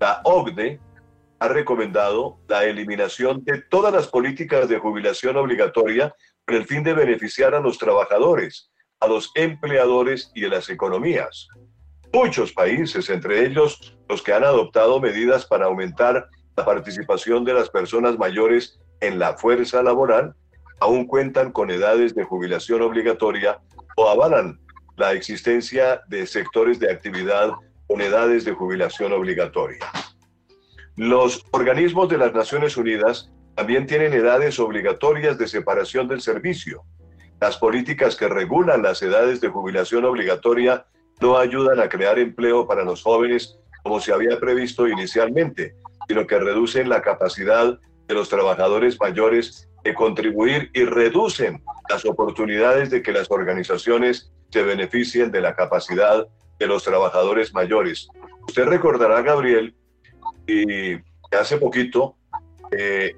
La 0.00 0.20
OCDE 0.24 0.80
ha 1.38 1.48
recomendado 1.48 2.38
la 2.48 2.64
eliminación 2.64 3.44
de 3.44 3.62
todas 3.62 3.92
las 3.92 4.08
políticas 4.08 4.68
de 4.68 4.78
jubilación 4.78 5.36
obligatoria 5.36 6.14
con 6.46 6.56
el 6.56 6.64
fin 6.64 6.82
de 6.82 6.94
beneficiar 6.94 7.54
a 7.54 7.60
los 7.60 7.78
trabajadores, 7.78 8.70
a 9.00 9.06
los 9.06 9.30
empleadores 9.34 10.32
y 10.34 10.46
a 10.46 10.48
las 10.48 10.70
economías. 10.70 11.48
Muchos 12.12 12.52
países, 12.52 13.10
entre 13.10 13.44
ellos 13.44 13.98
los 14.08 14.22
que 14.22 14.32
han 14.32 14.44
adoptado 14.44 14.98
medidas 14.98 15.44
para 15.44 15.66
aumentar 15.66 16.26
la 16.56 16.64
participación 16.64 17.44
de 17.44 17.52
las 17.52 17.68
personas 17.68 18.18
mayores 18.18 18.80
en 19.00 19.18
la 19.18 19.36
fuerza 19.36 19.82
laboral, 19.82 20.34
aún 20.80 21.06
cuentan 21.06 21.52
con 21.52 21.70
edades 21.70 22.14
de 22.14 22.24
jubilación 22.24 22.82
obligatoria 22.82 23.60
o 23.96 24.08
avalan 24.08 24.60
la 24.96 25.12
existencia 25.12 26.02
de 26.08 26.26
sectores 26.26 26.78
de 26.78 26.90
actividad 26.90 27.52
con 27.86 28.00
edades 28.00 28.44
de 28.44 28.52
jubilación 28.52 29.12
obligatoria. 29.12 29.78
Los 30.96 31.44
organismos 31.52 32.08
de 32.08 32.18
las 32.18 32.34
Naciones 32.34 32.76
Unidas 32.76 33.30
también 33.54 33.86
tienen 33.86 34.12
edades 34.12 34.58
obligatorias 34.58 35.38
de 35.38 35.48
separación 35.48 36.08
del 36.08 36.20
servicio. 36.20 36.82
Las 37.40 37.56
políticas 37.56 38.16
que 38.16 38.28
regulan 38.28 38.82
las 38.82 39.02
edades 39.02 39.40
de 39.40 39.48
jubilación 39.48 40.04
obligatoria 40.04 40.86
no 41.20 41.38
ayudan 41.38 41.80
a 41.80 41.88
crear 41.88 42.18
empleo 42.18 42.66
para 42.66 42.84
los 42.84 43.02
jóvenes 43.02 43.58
como 43.82 44.00
se 44.00 44.12
había 44.12 44.38
previsto 44.38 44.88
inicialmente, 44.88 45.74
sino 46.08 46.26
que 46.26 46.38
reducen 46.38 46.88
la 46.88 47.00
capacidad 47.00 47.78
de 48.06 48.14
los 48.14 48.28
trabajadores 48.28 48.98
mayores 49.00 49.67
de 49.84 49.94
contribuir 49.94 50.70
y 50.74 50.84
reducen 50.84 51.62
las 51.88 52.04
oportunidades 52.04 52.90
de 52.90 53.02
que 53.02 53.12
las 53.12 53.30
organizaciones 53.30 54.30
se 54.50 54.62
beneficien 54.62 55.30
de 55.30 55.40
la 55.40 55.54
capacidad 55.54 56.26
de 56.58 56.66
los 56.66 56.84
trabajadores 56.84 57.54
mayores. 57.54 58.08
Usted 58.46 58.66
recordará, 58.66 59.22
Gabriel, 59.22 59.74
y 60.46 60.94
hace 61.36 61.58
poquito 61.58 62.16
eh, 62.70 63.16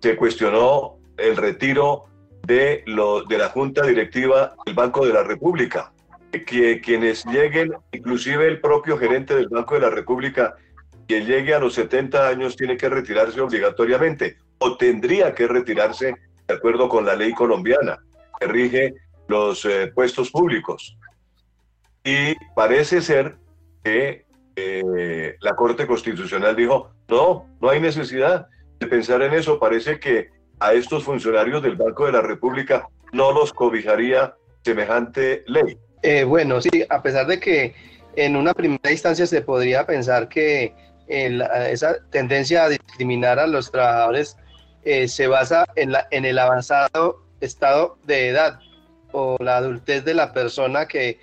se 0.00 0.16
cuestionó 0.16 0.98
el 1.16 1.36
retiro 1.36 2.06
de, 2.42 2.82
lo, 2.86 3.22
de 3.22 3.38
la 3.38 3.48
Junta 3.48 3.86
Directiva 3.86 4.54
del 4.66 4.74
Banco 4.74 5.06
de 5.06 5.12
la 5.12 5.22
República. 5.22 5.92
Que 6.30 6.80
quienes 6.80 7.24
lleguen, 7.26 7.72
inclusive 7.92 8.48
el 8.48 8.60
propio 8.60 8.98
gerente 8.98 9.36
del 9.36 9.48
Banco 9.48 9.74
de 9.74 9.82
la 9.82 9.90
República, 9.90 10.56
quien 11.06 11.26
llegue 11.26 11.54
a 11.54 11.60
los 11.60 11.74
70 11.74 12.26
años 12.26 12.56
tiene 12.56 12.76
que 12.76 12.88
retirarse 12.88 13.40
obligatoriamente 13.40 14.36
o 14.58 14.76
tendría 14.76 15.34
que 15.34 15.46
retirarse 15.46 16.14
de 16.46 16.54
acuerdo 16.54 16.88
con 16.88 17.04
la 17.04 17.16
ley 17.16 17.32
colombiana 17.32 17.98
que 18.38 18.46
rige 18.46 18.94
los 19.28 19.64
eh, 19.64 19.88
puestos 19.94 20.30
públicos. 20.30 20.96
Y 22.04 22.34
parece 22.54 23.00
ser 23.00 23.36
que 23.82 24.26
eh, 24.56 25.36
la 25.40 25.56
Corte 25.56 25.86
Constitucional 25.86 26.54
dijo, 26.54 26.90
no, 27.08 27.46
no 27.60 27.70
hay 27.70 27.80
necesidad 27.80 28.48
de 28.78 28.86
pensar 28.86 29.22
en 29.22 29.32
eso. 29.32 29.58
Parece 29.58 29.98
que 29.98 30.28
a 30.60 30.74
estos 30.74 31.04
funcionarios 31.04 31.62
del 31.62 31.76
Banco 31.76 32.06
de 32.06 32.12
la 32.12 32.20
República 32.20 32.86
no 33.12 33.32
los 33.32 33.52
cobijaría 33.52 34.34
semejante 34.62 35.44
ley. 35.46 35.78
Eh, 36.02 36.24
bueno, 36.24 36.60
sí, 36.60 36.84
a 36.88 37.02
pesar 37.02 37.26
de 37.26 37.40
que 37.40 37.74
en 38.16 38.36
una 38.36 38.52
primera 38.52 38.90
instancia 38.90 39.26
se 39.26 39.42
podría 39.42 39.86
pensar 39.86 40.28
que 40.28 40.74
esa 41.06 41.96
tendencia 42.10 42.64
a 42.64 42.68
discriminar 42.70 43.38
a 43.38 43.46
los 43.46 43.70
trabajadores 43.70 44.38
se 44.84 45.26
basa 45.26 45.66
en, 45.76 45.92
la, 45.92 46.06
en 46.10 46.24
el 46.24 46.38
avanzado 46.38 47.22
estado 47.40 47.96
de 48.04 48.28
edad 48.28 48.60
o 49.12 49.36
la 49.40 49.58
adultez 49.58 50.04
de 50.04 50.14
la 50.14 50.32
persona 50.32 50.86
que 50.86 51.18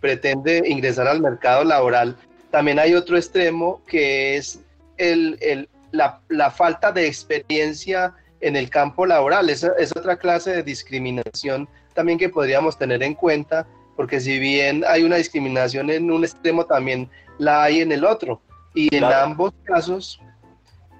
pretende 0.00 0.62
ingresar 0.66 1.06
al 1.06 1.20
mercado 1.20 1.64
laboral. 1.64 2.16
También 2.50 2.78
hay 2.78 2.94
otro 2.94 3.16
extremo 3.16 3.82
que 3.86 4.36
es 4.36 4.60
el, 4.96 5.68
la, 5.92 6.20
la, 6.28 6.50
falta 6.50 6.90
de 6.92 7.06
experiencia 7.06 8.14
en 8.40 8.56
el 8.56 8.68
campo 8.70 9.06
laboral. 9.06 9.50
Esa 9.50 9.72
es 9.78 9.92
otra 9.96 10.16
clase 10.16 10.50
de 10.50 10.62
discriminación 10.62 11.68
también 11.94 12.18
que 12.18 12.28
podríamos 12.28 12.78
tener 12.78 13.02
en 13.02 13.14
cuenta, 13.14 13.66
porque 13.96 14.20
si 14.20 14.38
bien 14.38 14.84
hay 14.86 15.02
una 15.02 15.16
discriminación 15.16 15.90
en 15.90 16.10
un 16.10 16.24
extremo, 16.24 16.64
también 16.64 17.10
la 17.38 17.64
hay 17.64 17.80
en 17.80 17.92
el 17.92 18.04
otro. 18.04 18.40
Y 18.74 18.94
en 18.94 19.04
ambos 19.04 19.52
casos, 19.64 20.20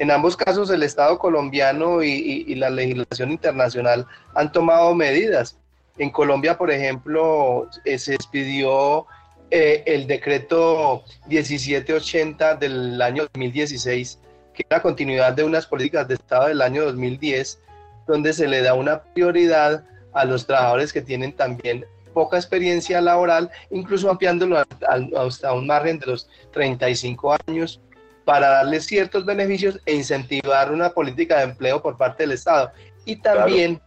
en 0.00 0.10
ambos 0.10 0.34
casos 0.34 0.70
el 0.70 0.82
Estado 0.82 1.18
colombiano 1.18 2.02
y, 2.02 2.54
la 2.54 2.70
legislación 2.70 3.30
internacional 3.30 4.06
han 4.34 4.50
tomado 4.50 4.94
medidas. 4.94 5.58
En 5.98 6.08
Colombia, 6.08 6.56
por 6.56 6.70
ejemplo, 6.70 7.68
eh, 7.84 7.98
se 7.98 8.14
expidió 8.14 9.06
eh, 9.50 9.82
el 9.84 10.06
decreto 10.06 11.04
1780 11.28 12.54
del 12.54 13.00
año 13.02 13.24
2016, 13.34 14.18
que 14.54 14.62
es 14.62 14.68
la 14.70 14.80
continuidad 14.80 15.34
de 15.34 15.44
unas 15.44 15.66
políticas 15.66 16.08
de 16.08 16.14
Estado 16.14 16.48
del 16.48 16.62
año 16.62 16.86
2010, 16.86 17.60
donde 18.06 18.32
se 18.32 18.48
le 18.48 18.62
da 18.62 18.72
una 18.72 19.02
prioridad 19.02 19.84
a 20.14 20.24
los 20.24 20.46
trabajadores 20.46 20.94
que 20.94 21.02
tienen 21.02 21.34
también 21.34 21.84
poca 22.14 22.38
experiencia 22.38 23.02
laboral, 23.02 23.50
incluso 23.70 24.10
ampliándolo 24.10 24.64
hasta 25.18 25.52
un 25.52 25.66
margen 25.66 25.98
de 25.98 26.06
los 26.06 26.26
35 26.52 27.36
años 27.46 27.82
para 28.30 28.48
darles 28.48 28.86
ciertos 28.86 29.24
beneficios 29.24 29.80
e 29.86 29.92
incentivar 29.92 30.70
una 30.70 30.90
política 30.90 31.38
de 31.38 31.42
empleo 31.42 31.82
por 31.82 31.96
parte 31.96 32.22
del 32.22 32.30
Estado. 32.30 32.70
Y 33.04 33.16
también, 33.16 33.80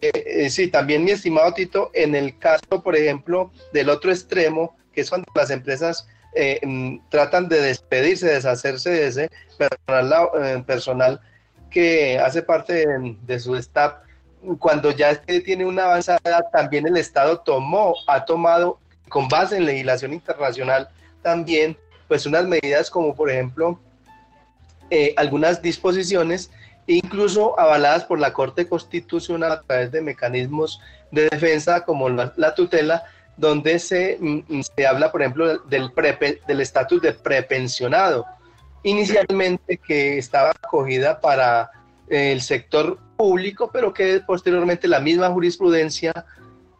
eh, 0.00 0.12
eh, 0.14 0.48
sí, 0.48 0.68
también 0.68 1.02
mi 1.02 1.10
estimado 1.10 1.52
Tito, 1.52 1.90
en 1.92 2.14
el 2.14 2.38
caso, 2.38 2.80
por 2.84 2.94
ejemplo, 2.94 3.50
del 3.72 3.90
otro 3.90 4.12
extremo, 4.12 4.76
que 4.92 5.00
es 5.00 5.10
cuando 5.10 5.26
las 5.34 5.50
empresas 5.50 6.06
eh, 6.36 6.60
mm, 6.62 6.98
tratan 7.08 7.48
de 7.48 7.62
despedirse, 7.62 8.28
deshacerse 8.28 8.90
de 8.90 9.06
ese 9.08 9.30
personal, 9.58 10.64
personal 10.64 11.20
que 11.68 12.20
hace 12.20 12.42
parte 12.42 12.86
de, 13.22 13.40
su 13.40 13.56
staff, 13.56 13.94
cuando 14.60 14.92
ya 14.92 15.20
tiene 15.20 15.66
una 15.66 15.86
avanzada, 15.86 16.48
también 16.52 16.86
el 16.86 16.96
Estado 16.96 17.40
tomó, 17.40 17.96
ha 18.06 18.24
tomado, 18.24 18.78
con 19.08 19.26
base 19.26 19.56
en 19.56 19.64
legislación 19.64 20.12
internacional, 20.12 20.88
también 21.22 21.76
pues 22.12 22.26
unas 22.26 22.46
medidas 22.46 22.90
como 22.90 23.14
por 23.14 23.30
ejemplo 23.30 23.80
eh, 24.90 25.14
algunas 25.16 25.62
disposiciones 25.62 26.50
incluso 26.86 27.58
avaladas 27.58 28.04
por 28.04 28.20
la 28.20 28.34
Corte 28.34 28.68
Constitucional 28.68 29.52
a 29.52 29.62
través 29.62 29.92
de 29.92 30.02
mecanismos 30.02 30.78
de 31.10 31.30
defensa 31.30 31.86
como 31.86 32.10
la, 32.10 32.54
tutela, 32.54 33.04
donde 33.38 33.78
se, 33.78 34.18
mm, 34.20 34.60
se, 34.60 34.86
habla, 34.86 35.10
por 35.10 35.22
ejemplo, 35.22 35.56
del 35.60 35.90
del 36.46 36.60
estatus 36.60 37.00
de 37.00 37.14
prepensionado, 37.14 38.26
inicialmente 38.82 39.78
que 39.78 40.18
estaba 40.18 40.50
acogida 40.50 41.18
para 41.18 41.70
el 42.08 42.42
sector 42.42 42.98
público, 43.16 43.70
pero 43.72 43.94
que 43.94 44.20
posteriormente 44.20 44.86
la 44.86 45.00
misma 45.00 45.30
jurisprudencia 45.30 46.26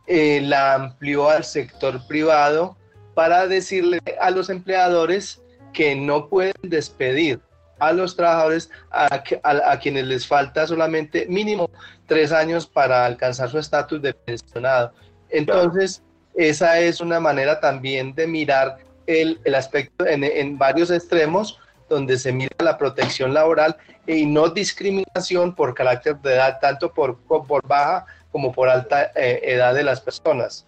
eh, 0.06 0.42
la 0.42 0.74
amplió 0.74 1.30
al 1.30 1.44
sector 1.44 2.06
privado 2.06 2.76
para 3.14 3.46
decirle 3.46 4.00
a 4.20 4.30
los 4.30 4.50
empleadores 4.50 5.40
que 5.72 5.94
no 5.94 6.28
pueden 6.28 6.54
despedir 6.62 7.40
a 7.82 7.92
los 7.92 8.14
trabajadores 8.14 8.70
a, 8.92 9.78
quienes 9.80 10.06
les 10.06 10.24
falta 10.24 10.68
solamente 10.68 11.26
mínimo 11.26 11.68
tres 12.06 12.30
años 12.30 12.64
para 12.64 13.04
alcanzar 13.04 13.50
su 13.50 13.58
estatus 13.58 14.00
de 14.00 14.14
pensionado. 14.14 14.92
Entonces, 15.30 16.00
esa 16.34 16.78
es 16.78 17.00
una 17.00 17.18
manera 17.18 17.58
también 17.58 18.14
de 18.14 18.28
mirar 18.28 18.78
el, 19.06 19.40
aspecto 19.54 20.06
en, 20.06 20.56
varios 20.58 20.92
extremos, 20.92 21.58
donde 21.88 22.18
se 22.18 22.32
mira 22.32 22.54
la 22.60 22.78
protección 22.78 23.34
laboral 23.34 23.76
y 24.06 24.26
no 24.26 24.48
discriminación 24.48 25.52
por 25.54 25.74
carácter 25.74 26.16
de 26.18 26.34
edad, 26.34 26.58
tanto 26.60 26.94
por, 26.94 27.18
por 27.18 27.66
baja 27.66 28.06
como 28.30 28.52
por 28.52 28.68
alta 28.68 29.10
eh, 29.16 29.40
edad 29.42 29.74
de 29.74 29.82
las 29.82 30.00
personas. 30.00 30.66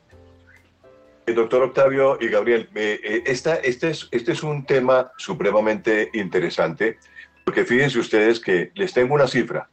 Doctor 1.27 1.63
Octavio 1.63 2.19
y 2.21 2.29
Gabriel, 2.29 2.69
eh, 2.75 3.23
esta, 3.27 3.55
este, 3.57 3.91
es, 3.91 4.09
este 4.11 4.33
es 4.33 4.43
un 4.43 4.67
tema 4.67 5.13
supremamente 5.17 6.11
interesante, 6.13 6.99
porque 7.45 7.65
fíjense 7.65 7.99
ustedes 7.99 8.41
que 8.41 8.71
les 8.75 8.93
tengo 8.93 9.15
una 9.15 9.27
cifra. 9.27 9.69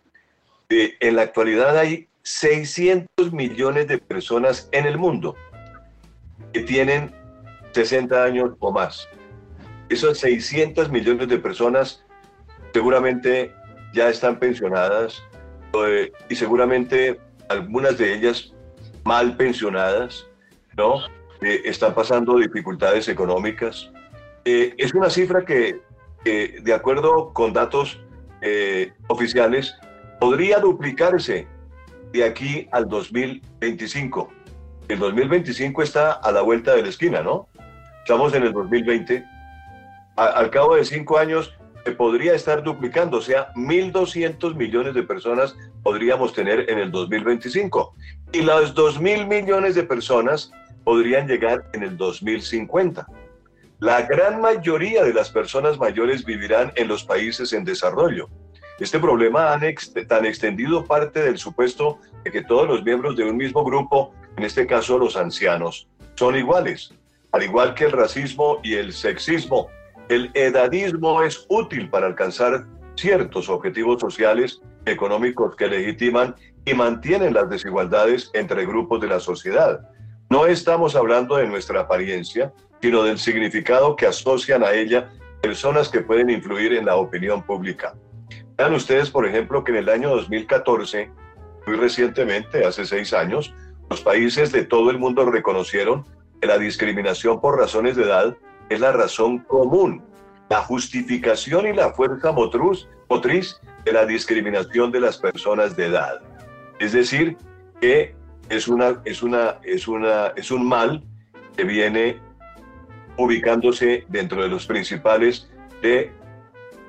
en 0.70 1.16
la 1.16 1.24
actualidad 1.24 1.78
hay 1.78 2.08
600 2.24 3.34
millones 3.34 3.88
de 3.88 3.98
personas 3.98 4.70
en 4.72 4.86
el 4.86 4.98
mundo 4.98 5.36
que 6.54 6.62
tienen 6.62 7.12
60 7.74 8.24
años 8.24 8.52
o 8.60 8.72
más. 8.72 9.08
Esos 9.90 10.20
600 10.20 10.90
millones 10.90 11.28
de 11.28 11.38
personas 11.38 12.04
seguramente 12.74 13.54
ya 13.94 14.10
están 14.10 14.40
pensionadas 14.40 15.22
eh, 15.74 16.12
y 16.30 16.36
seguramente 16.36 17.20
algunas 17.50 17.98
de 17.98 18.14
ellas 18.14 18.54
mal 19.04 19.36
pensionadas, 19.36 20.28
¿no? 20.78 21.02
Eh, 21.42 21.72
pasando 21.96 22.38
dificultades 22.38 23.08
económicas. 23.08 23.92
Eh, 24.46 24.74
es 24.78 24.94
una 24.94 25.10
cifra 25.10 25.44
que, 25.46 25.82
de 26.24 26.74
acuerdo 26.74 27.34
con 27.34 27.52
datos 27.52 28.00
eh, 28.42 28.94
oficiales, 29.08 29.76
podría 30.20 30.60
duplicarse 30.60 31.48
de 32.12 32.24
aquí 32.24 32.68
al 32.72 32.88
2025. 32.88 34.30
El 34.88 35.00
2025 35.00 35.84
está 35.84 36.14
a 36.14 36.32
la 36.32 36.42
vuelta 36.42 36.76
de 36.76 36.82
la 36.82 36.90
esquina, 36.90 37.22
¿no? 37.22 37.48
Estamos 38.00 38.34
en 38.34 38.44
el 38.44 38.54
2020. 38.54 39.24
al 40.16 40.50
cabo 40.50 40.76
de 40.76 40.86
cinco 40.86 41.18
años 41.18 41.54
se 41.86 41.92
podría 41.92 42.34
estar 42.34 42.64
duplicando, 42.64 43.18
o 43.18 43.22
sea, 43.22 43.54
1.200 43.54 44.56
millones 44.56 44.94
de 44.94 45.04
personas 45.04 45.56
podríamos 45.84 46.34
tener 46.34 46.70
en 46.70 46.80
el 46.80 46.92
2025. 46.92 47.96
Y 48.34 48.42
los 48.42 48.76
2.000 48.76 49.28
millones 49.28 49.76
de 49.76 49.84
personas 49.84 50.52
podrían 50.84 51.28
llegar 51.28 51.66
en 51.74 51.84
el 51.84 51.98
2050. 51.98 53.06
La 53.80 54.04
gran 54.04 54.42
mayoría 54.42 55.04
de 55.04 55.14
las 55.14 55.30
personas 55.30 55.78
mayores 55.78 56.24
vivirán 56.24 56.72
en 56.76 56.88
los 56.88 57.04
países 57.04 57.52
en 57.54 57.64
desarrollo. 57.64 58.30
Este 58.80 59.00
problema 59.00 59.54
ha 59.54 59.60
tan 60.08 60.26
extendido 60.26 60.86
parte 60.86 61.22
del 61.22 61.38
supuesto 61.38 62.00
de 62.24 62.32
que 62.32 62.44
todos 62.44 62.68
los 62.68 62.84
miembros 62.84 63.16
de 63.16 63.24
un 63.24 63.38
mismo 63.38 63.64
grupo, 63.64 64.14
en 64.38 64.44
este 64.44 64.66
caso 64.66 64.98
los 64.98 65.16
ancianos, 65.16 65.88
son 66.16 66.36
iguales. 66.36 66.94
Al 67.32 67.44
igual 67.44 67.74
que 67.74 67.86
el 67.86 67.92
racismo 67.92 68.60
y 68.64 68.76
el 68.76 68.94
sexismo, 68.94 69.70
el 70.10 70.30
edadismo 70.34 71.22
es 71.24 71.46
útil 71.48 71.90
para 71.90 72.08
alcanzar 72.08 72.66
ciertos 72.96 73.50
objetivos 73.50 74.02
sociales 74.02 74.62
económicos 74.86 75.56
que 75.56 75.68
legitiman 75.68 76.36
y 76.66 76.74
mantienen 76.74 77.34
las 77.34 77.50
desigualdades 77.50 78.30
entre 78.34 78.66
grupos 78.66 79.00
de 79.02 79.08
la 79.08 79.20
sociedad. 79.20 79.90
No 80.32 80.46
estamos 80.46 80.96
hablando 80.96 81.36
de 81.36 81.46
nuestra 81.46 81.82
apariencia, 81.82 82.54
sino 82.82 83.04
del 83.04 83.20
significado 83.20 83.98
que 83.98 84.06
asocian 84.08 84.64
a 84.64 84.72
ella 84.72 85.12
personas 85.42 85.90
que 85.90 86.00
pueden 86.00 86.30
influir 86.30 86.72
en 86.72 86.86
la 86.86 86.96
opinión 86.96 87.44
pública. 87.44 87.96
Vean 88.58 88.74
ustedes, 88.74 89.10
por 89.10 89.28
ejemplo, 89.28 89.62
que 89.66 89.74
en 89.74 89.80
el 89.80 89.90
año 89.90 90.08
2014, 90.12 91.12
muy 91.68 91.76
recientemente, 91.76 92.64
hace 92.64 92.86
seis 92.86 93.12
años, 93.12 93.54
los 93.90 94.00
países 94.00 94.54
de 94.54 94.64
todo 94.64 94.90
el 94.90 95.00
mundo 95.00 95.30
reconocieron 95.30 96.06
que 96.40 96.48
la 96.48 96.58
discriminación 96.58 97.42
por 97.42 97.60
razones 97.60 97.98
de 97.98 98.04
edad 98.04 98.38
es 98.70 98.80
la 98.80 98.94
razón 98.94 99.40
común, 99.40 100.02
la 100.50 100.62
justificación 100.62 101.68
y 101.68 101.74
la 101.74 101.92
fuerza 101.92 102.32
motriz, 102.32 102.88
motriz 103.10 103.60
de 103.84 103.92
la 103.92 104.06
discriminación 104.06 104.94
de 104.94 105.02
las 105.02 105.18
personas 105.18 105.76
de 105.76 105.88
edad. 105.88 106.22
Es 106.80 106.94
decir, 106.94 107.36
que 107.82 108.16
es, 108.52 108.68
una, 108.68 109.02
es, 109.06 109.24
una, 109.24 109.60
es, 109.64 109.88
una, 109.88 110.28
es 110.36 110.52
un 110.52 110.68
mal 110.68 111.02
que 111.56 111.64
viene 111.64 112.20
ubicándose 113.18 114.06
dentro 114.10 114.44
de 114.44 114.50
los 114.50 114.66
principales 114.66 115.50
de 115.82 116.12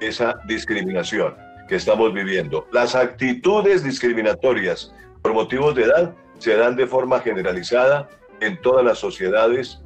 esa 0.00 0.40
discriminación 0.46 1.36
que 1.68 1.76
estamos 1.76 2.12
viviendo. 2.12 2.66
Las 2.72 2.96
actitudes 2.96 3.84
discriminatorias 3.84 4.92
por 5.22 5.34
motivos 5.34 5.76
de 5.76 5.84
edad 5.84 6.14
se 6.38 6.56
dan 6.56 6.74
de 6.74 6.88
forma 6.88 7.20
generalizada 7.20 8.08
en 8.40 8.60
todas 8.60 8.84
las 8.84 8.98
sociedades 8.98 9.80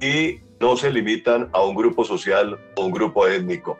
y 0.00 0.40
no 0.58 0.76
se 0.76 0.90
limitan 0.90 1.48
a 1.52 1.62
un 1.62 1.76
grupo 1.76 2.04
social 2.04 2.58
o 2.76 2.86
un 2.86 2.90
grupo 2.90 3.28
étnico. 3.28 3.78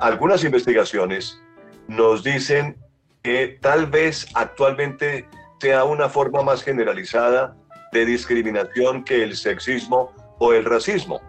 Algunas 0.00 0.42
investigaciones 0.42 1.40
nos 1.86 2.24
dicen 2.24 2.76
que 3.22 3.58
tal 3.60 3.86
vez 3.86 4.26
actualmente 4.34 5.28
sea 5.60 5.84
una 5.84 6.08
forma 6.08 6.42
más 6.42 6.62
generalizada 6.62 7.56
de 7.92 8.04
discriminación 8.04 9.04
que 9.04 9.22
el 9.22 9.36
sexismo 9.36 10.12
o 10.38 10.52
el 10.52 10.64
racismo. 10.64 11.20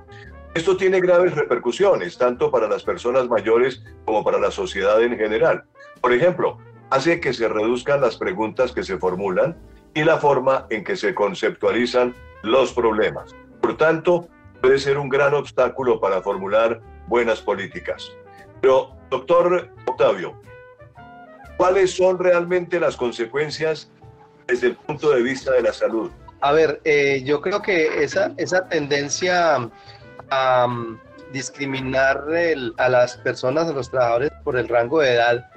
Esto 0.53 0.77
tiene 0.77 0.99
graves 0.99 1.35
repercusiones, 1.35 2.17
tanto 2.17 2.51
para 2.51 2.67
las 2.67 2.83
personas 2.83 3.27
mayores 3.27 3.83
como 4.05 4.23
para 4.23 4.39
la 4.39 4.51
sociedad 4.51 5.01
en 5.01 5.17
general. 5.17 5.63
Por 6.01 6.13
ejemplo, 6.13 6.57
hace 6.89 7.19
que 7.19 7.33
se 7.33 7.47
reduzcan 7.47 8.01
las 8.01 8.17
preguntas 8.17 8.71
que 8.71 8.83
se 8.83 8.97
formulan 8.97 9.57
y 9.93 10.03
la 10.03 10.17
forma 10.17 10.65
en 10.69 10.83
que 10.83 10.95
se 10.95 11.13
conceptualizan 11.13 12.15
los 12.43 12.73
problemas. 12.73 13.35
Por 13.61 13.77
tanto, 13.77 14.27
puede 14.61 14.79
ser 14.79 14.97
un 14.97 15.09
gran 15.09 15.33
obstáculo 15.33 15.99
para 15.99 16.21
formular 16.21 16.81
buenas 17.07 17.41
políticas. 17.41 18.11
Pero, 18.61 18.95
doctor 19.09 19.69
Octavio, 19.85 20.39
¿cuáles 21.57 21.95
son 21.95 22.19
realmente 22.19 22.79
las 22.79 22.97
consecuencias 22.97 23.91
desde 24.49 24.67
el 24.67 24.75
punto 24.75 25.11
de 25.11 25.21
vista 25.21 25.51
de 25.51 25.61
la 25.61 25.73
salud? 25.73 26.11
A 26.41 26.51
ver, 26.51 26.81
eh, 26.85 27.21
yo 27.25 27.41
creo 27.41 27.61
que 27.61 28.03
esa, 28.03 28.31
esa 28.37 28.67
tendencia 28.67 29.69
a 30.29 30.65
um, 30.65 30.97
discriminar 31.33 32.23
a 32.77 32.89
las 32.89 33.17
personas, 33.17 33.67
a 33.67 33.73
los 33.73 33.89
trabajadores 33.89 34.31
por 34.43 34.57
el 34.57 34.67
rango 34.67 34.99
de 34.99 35.13
edad, 35.13 35.49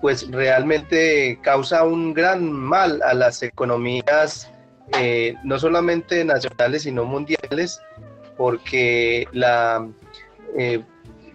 pues 0.00 0.30
realmente 0.30 1.38
causa 1.42 1.84
un 1.84 2.14
gran 2.14 2.50
mal 2.50 3.02
a 3.02 3.14
las 3.14 3.42
economías, 3.42 4.50
eh, 4.98 5.34
no 5.44 5.58
solamente 5.58 6.24
nacionales, 6.24 6.82
sino 6.82 7.04
mundiales, 7.04 7.80
porque 8.36 9.26
la, 9.32 9.86
eh, 10.56 10.82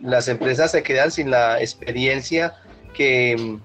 las 0.01 0.27
empresas 0.27 0.71
se 0.71 0.83
quedan 0.83 1.11
sin 1.11 1.31
la 1.31 1.61
experiencia 1.61 2.55
que, 2.93 3.57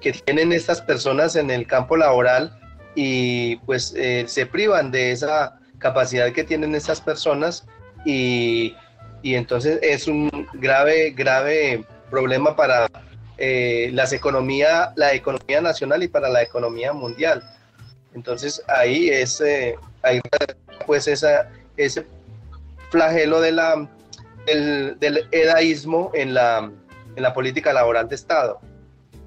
que 0.00 0.12
tienen 0.12 0.52
estas 0.52 0.80
personas 0.80 1.36
en 1.36 1.50
el 1.50 1.66
campo 1.66 1.96
laboral 1.96 2.56
y 2.96 3.56
pues 3.58 3.94
eh, 3.94 4.24
se 4.26 4.46
privan 4.46 4.90
de 4.90 5.12
esa 5.12 5.60
capacidad 5.78 6.32
que 6.32 6.42
tienen 6.42 6.74
esas 6.74 7.00
personas 7.00 7.66
y, 8.04 8.74
entonces 9.22 9.80
es 9.82 10.06
un 10.06 10.30
grave, 10.54 11.10
grave 11.10 11.84
problema 12.10 12.54
para 12.54 12.88
eh, 13.38 13.90
las 13.92 14.12
economía, 14.12 14.92
la 14.94 15.12
economía 15.14 15.60
nacional 15.60 16.02
y 16.04 16.08
para 16.08 16.28
la 16.28 16.42
economía 16.42 16.92
mundial. 16.92 17.42
Entonces 18.14 18.62
ahí 18.68 19.10
es, 19.10 19.40
eh, 19.40 19.76
pues 20.86 21.08
esa, 21.08 21.50
ese 21.76 22.06
flagelo 22.90 23.40
de 23.40 23.52
la, 23.52 23.88
del, 24.46 24.96
del 25.00 25.26
edaísmo 25.32 26.12
en 26.14 26.32
la, 26.32 26.70
en 27.16 27.22
la 27.22 27.34
política 27.34 27.72
laboral 27.72 28.08
de 28.08 28.14
Estado. 28.14 28.60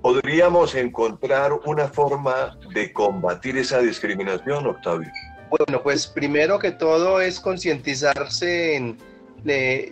¿Podríamos 0.01 0.75
encontrar 0.75 1.51
una 1.65 1.87
forma 1.87 2.57
de 2.73 2.93
combatir 2.93 3.57
esa 3.57 3.79
discriminación, 3.79 4.65
Octavio? 4.65 5.09
Bueno, 5.49 5.81
pues 5.83 6.07
primero 6.07 6.57
que 6.59 6.71
todo 6.71 7.19
es 7.19 7.39
concientizarse 7.39 8.75
en, 8.75 8.97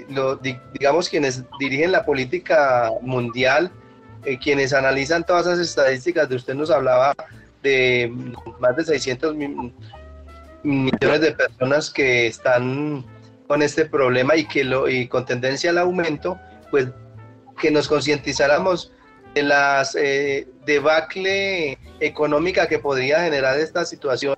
lo, 0.10 0.38
digamos, 0.74 1.10
quienes 1.10 1.44
dirigen 1.60 1.92
la 1.92 2.06
política 2.06 2.92
mundial, 3.02 3.72
eh, 4.24 4.38
quienes 4.38 4.74
analizan 4.74 5.26
todas 5.26 5.48
esas 5.48 5.60
estadísticas 5.60 6.30
de 6.30 6.36
usted 6.36 6.54
nos 6.54 6.72
hablaba 6.72 7.14
de 7.64 8.12
más 8.60 8.76
de 8.76 8.86
600 8.86 9.36
millones 10.64 11.22
de 11.22 11.32
personas 11.32 11.90
que 11.90 12.28
están 12.28 13.06
con 13.48 13.62
este 13.62 13.86
problema 13.86 14.36
y 14.36 14.46
que 14.46 14.64
lo 14.64 14.90
y 14.90 15.08
con 15.08 15.26
tendencia 15.26 15.70
al 15.72 15.80
aumento, 15.80 16.40
pues 16.70 16.88
que 17.60 17.72
nos 17.72 17.88
concientizáramos 17.88 18.92
de 19.38 19.44
las 19.44 19.96
eh, 19.96 20.48
debacle 20.66 21.78
económica 22.00 22.68
que 22.68 22.80
podría 22.80 23.24
generar 23.24 23.60
esta 23.60 23.86
situación 23.86 24.36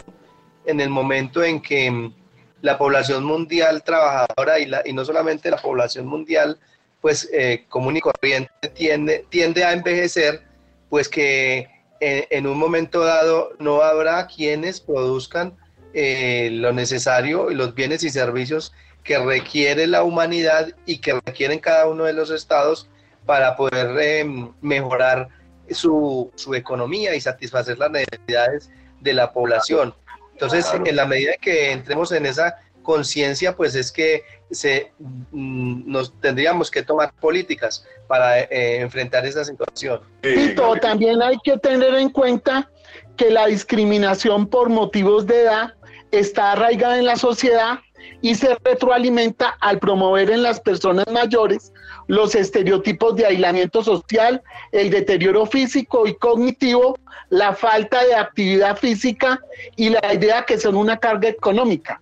en 0.66 0.82
el 0.82 0.90
momento 0.90 1.42
en 1.42 1.62
que 1.62 1.90
mm, 1.90 2.14
la 2.62 2.78
población 2.78 3.24
mundial 3.24 3.84
trabajadora 3.84 4.60
y, 4.60 4.66
la, 4.66 4.82
y 4.86 4.92
no 4.92 5.06
solamente 5.06 5.50
la 5.50 5.58
población 5.58 6.06
mundial, 6.06 6.60
pues 7.00 7.30
eh, 7.32 7.66
común 7.70 7.96
y 7.96 8.02
corriente 8.02 8.52
tiende, 8.74 9.26
tiende 9.30 9.64
a 9.64 9.72
envejecer, 9.72 10.42
pues 10.90 11.08
que 11.08 11.70
eh, 12.02 12.28
en, 12.30 12.46
un 12.46 12.58
momento 12.58 13.00
dado 13.06 13.54
no 13.60 13.82
habrá 13.82 14.28
quienes 14.28 14.82
produzcan 14.82 15.56
lo 15.92 16.72
necesario 16.72 17.50
los 17.50 17.74
bienes 17.74 18.04
y 18.04 18.12
servicios 18.12 18.74
que 19.04 19.18
requiere 19.18 19.88
la 19.88 20.04
humanidad 20.04 20.70
y 20.86 21.00
que 21.00 21.20
requieren 21.26 21.58
cada 21.58 21.88
uno 21.88 22.04
de 22.04 22.14
los 22.14 22.30
estados 22.30 22.88
para 23.30 23.56
poder 23.56 23.96
em, 24.00 24.52
mejorar 24.60 25.30
su, 25.70 26.32
su, 26.34 26.56
economía 26.56 27.14
y 27.14 27.22
satisfacer 27.22 27.78
las 27.78 27.92
necesidades 27.92 28.72
de 29.02 29.14
la 29.14 29.32
población. 29.32 29.94
Entonces, 30.32 30.66
en 30.84 30.96
la 30.96 31.06
medida 31.06 31.34
que 31.40 31.72
entremos 31.72 32.12
en 32.12 32.26
esa 32.26 32.58
conciencia, 32.82 33.56
pues 33.56 33.76
es 33.76 33.92
que 33.92 34.24
se, 34.50 34.92
mm, 35.00 35.84
nos 35.86 36.20
tendríamos 36.22 36.72
que 36.72 36.82
tomar 36.82 37.14
políticas 37.22 37.86
para 38.08 38.40
eh, 38.40 38.82
enfrentar 38.82 39.28
esa 39.28 39.46
situación. 39.46 40.02
Tito, 40.22 40.74
también 40.78 41.22
hay 41.22 41.38
que 41.44 41.56
tener 41.60 41.94
en 41.94 42.10
cuenta 42.10 42.68
que 43.16 43.30
la 43.30 43.46
discriminación 43.46 44.48
por 44.48 44.70
motivos 44.70 45.28
de 45.28 45.42
edad 45.44 45.76
está 46.10 46.54
arraigada 46.54 46.98
en 46.98 47.06
la 47.06 47.16
sociedad 47.16 47.78
y 48.22 48.36
se 48.36 48.56
retroalimenta 48.64 49.58
al 49.62 49.80
promover 49.80 50.30
en 50.30 50.44
las 50.44 50.60
personas 50.60 51.06
mayores 51.12 51.74
los 52.08 52.36
estereotipos 52.36 53.16
de 53.16 53.26
aislamiento 53.26 53.84
social, 53.84 54.42
el 54.72 54.90
deterioro 54.90 55.46
físico 55.46 56.08
y 56.08 56.16
cognitivo, 56.16 56.98
la 57.30 57.54
falta 57.54 58.04
de 58.04 58.16
actividad 58.16 58.78
física 58.78 59.40
y 59.76 59.90
la 59.90 60.14
idea 60.14 60.44
que 60.44 60.58
son 60.58 60.76
una 60.76 60.98
carga 60.98 61.30
económica. 61.30 62.02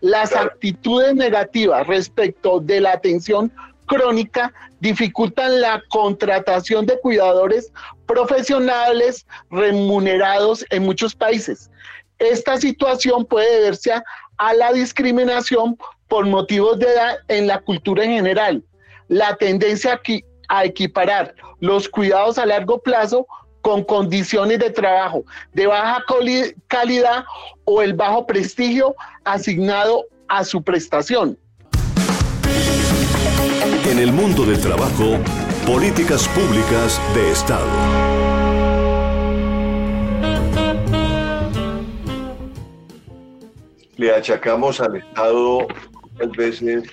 Las 0.00 0.36
actitudes 0.36 1.14
negativas 1.14 1.86
respecto 1.86 2.60
de 2.60 2.80
la 2.80 2.92
atención 2.92 3.50
crónica 3.86 4.52
dificultan 4.80 5.60
la 5.60 5.82
contratación 5.88 6.84
de 6.86 7.00
cuidadores 7.00 7.72
profesionales 8.06 9.26
remunerados 9.50 10.64
en 10.70 10.82
muchos 10.82 11.14
países. 11.14 11.70
Esta 12.18 12.56
situación 12.56 13.24
puede 13.24 13.60
deberse 13.60 13.92
a, 13.92 14.54
la 14.54 14.72
discriminación 14.72 15.76
por 16.08 16.26
motivos 16.26 16.78
de 16.78 16.86
edad 16.86 17.16
en 17.28 17.46
la 17.46 17.60
cultura 17.60 18.04
en 18.04 18.12
general, 18.12 18.64
la 19.08 19.36
tendencia 19.36 20.00
a 20.48 20.64
equiparar 20.64 21.34
los 21.60 21.88
cuidados 21.88 22.38
a 22.38 22.46
largo 22.46 22.80
plazo 22.80 23.26
con 23.60 23.82
condiciones 23.82 24.60
de 24.60 24.70
trabajo 24.70 25.24
de 25.52 25.66
baja 25.66 26.04
calidad 26.68 27.24
o 27.64 27.82
el 27.82 27.94
bajo 27.94 28.26
prestigio 28.26 28.94
asignado 29.24 30.04
a 30.28 30.44
su 30.44 30.62
prestación. 30.62 31.36
En 33.84 33.98
el 33.98 34.12
mundo 34.12 34.44
del 34.44 34.60
trabajo, 34.60 35.18
políticas 35.66 36.28
públicas 36.28 37.00
de 37.14 37.32
Estado. 37.32 38.15
Le 43.96 44.14
achacamos 44.14 44.80
al 44.80 44.96
Estado 44.96 45.66
muchas 46.12 46.36
veces 46.36 46.90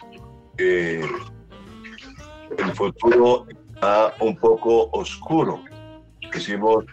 que 0.58 1.02
el 2.58 2.72
futuro 2.74 3.46
está 3.74 4.14
un 4.20 4.36
poco 4.38 4.90
oscuro. 4.92 5.62
Decimos, 6.34 6.86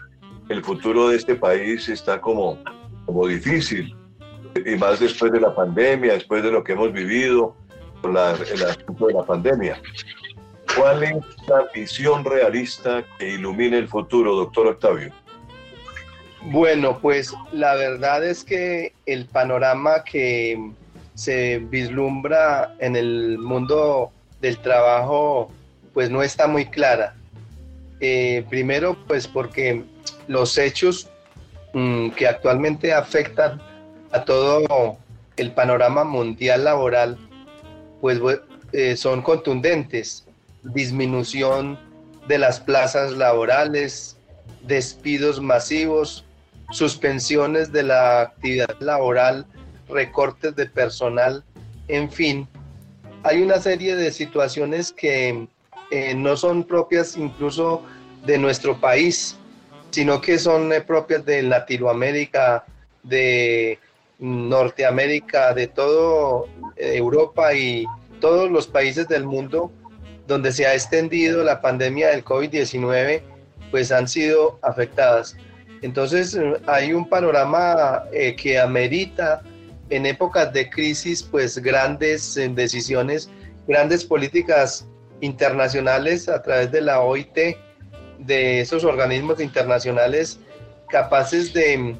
el 0.49 0.63
futuro 0.63 1.09
de 1.09 1.17
este 1.17 1.35
país 1.35 1.87
está 1.87 2.19
como, 2.19 2.57
como 3.05 3.27
difícil, 3.27 3.95
y 4.65 4.75
más 4.75 4.99
después 4.99 5.31
de 5.31 5.39
la 5.39 5.55
pandemia, 5.55 6.13
después 6.13 6.43
de 6.43 6.51
lo 6.51 6.63
que 6.63 6.73
hemos 6.73 6.91
vivido, 6.91 7.55
con 8.01 8.13
la, 8.13 8.31
el 8.31 8.63
asunto 8.63 9.07
de 9.07 9.13
la 9.13 9.23
pandemia. 9.23 9.81
¿Cuál 10.75 11.03
es 11.03 11.15
la 11.47 11.67
visión 11.73 12.25
realista 12.25 13.03
que 13.17 13.33
ilumina 13.33 13.77
el 13.77 13.87
futuro, 13.87 14.35
doctor 14.35 14.67
Octavio? 14.67 15.13
Bueno, 16.45 16.99
pues 16.99 17.33
la 17.51 17.75
verdad 17.75 18.25
es 18.25 18.43
que 18.43 18.93
el 19.05 19.25
panorama 19.25 20.03
que 20.03 20.71
se 21.13 21.59
vislumbra 21.59 22.73
en 22.79 22.95
el 22.95 23.37
mundo 23.37 24.11
del 24.41 24.57
trabajo 24.57 25.51
pues 25.93 26.09
no 26.09 26.23
está 26.23 26.47
muy 26.47 26.65
clara. 26.65 27.15
Eh, 27.99 28.43
primero 28.49 28.97
pues 29.07 29.27
porque 29.27 29.83
los 30.27 30.57
hechos 30.57 31.09
mm, 31.73 32.09
que 32.11 32.27
actualmente 32.27 32.91
afectan 32.91 33.61
a 34.11 34.25
todo 34.25 34.97
el 35.37 35.51
panorama 35.51 36.03
mundial 36.03 36.63
laboral 36.63 37.19
pues 38.01 38.19
eh, 38.73 38.97
son 38.97 39.21
contundentes. 39.21 40.25
Disminución 40.63 41.77
de 42.27 42.39
las 42.39 42.59
plazas 42.59 43.11
laborales, 43.11 44.17
despidos 44.63 45.39
masivos, 45.39 46.25
suspensiones 46.71 47.71
de 47.71 47.83
la 47.83 48.21
actividad 48.21 48.75
laboral, 48.79 49.45
recortes 49.89 50.55
de 50.55 50.65
personal, 50.65 51.43
en 51.87 52.09
fin, 52.09 52.47
hay 53.23 53.41
una 53.41 53.59
serie 53.59 53.95
de 53.95 54.11
situaciones 54.11 54.91
que 54.91 55.47
eh, 55.91 56.15
no 56.15 56.37
son 56.37 56.63
propias 56.63 57.17
incluso 57.17 57.83
de 58.25 58.37
nuestro 58.37 58.79
país, 58.79 59.37
sino 59.91 60.21
que 60.21 60.39
son 60.39 60.71
eh, 60.71 60.81
propias 60.81 61.25
de 61.25 61.43
Latinoamérica, 61.43 62.63
de 63.03 63.77
Norteamérica, 64.19 65.53
de 65.53 65.67
toda 65.67 66.45
eh, 66.77 66.93
Europa 66.95 67.53
y 67.53 67.85
todos 68.19 68.49
los 68.49 68.67
países 68.67 69.07
del 69.07 69.25
mundo 69.25 69.71
donde 70.27 70.51
se 70.51 70.65
ha 70.65 70.73
extendido 70.73 71.43
la 71.43 71.59
pandemia 71.59 72.09
del 72.09 72.23
COVID-19, 72.23 73.21
pues 73.69 73.91
han 73.91 74.07
sido 74.07 74.59
afectadas. 74.61 75.35
Entonces 75.81 76.37
hay 76.67 76.93
un 76.93 77.07
panorama 77.07 78.03
eh, 78.11 78.35
que 78.35 78.59
amerita 78.59 79.41
en 79.89 80.05
épocas 80.05 80.53
de 80.53 80.69
crisis, 80.69 81.23
pues 81.23 81.57
grandes 81.57 82.37
eh, 82.37 82.49
decisiones, 82.49 83.29
grandes 83.67 84.05
políticas 84.05 84.85
internacionales 85.21 86.29
a 86.29 86.41
través 86.41 86.71
de 86.71 86.81
la 86.81 87.01
OIT, 87.01 87.57
de 88.19 88.61
esos 88.61 88.83
organismos 88.83 89.39
internacionales 89.39 90.39
capaces 90.89 91.53
de 91.53 91.95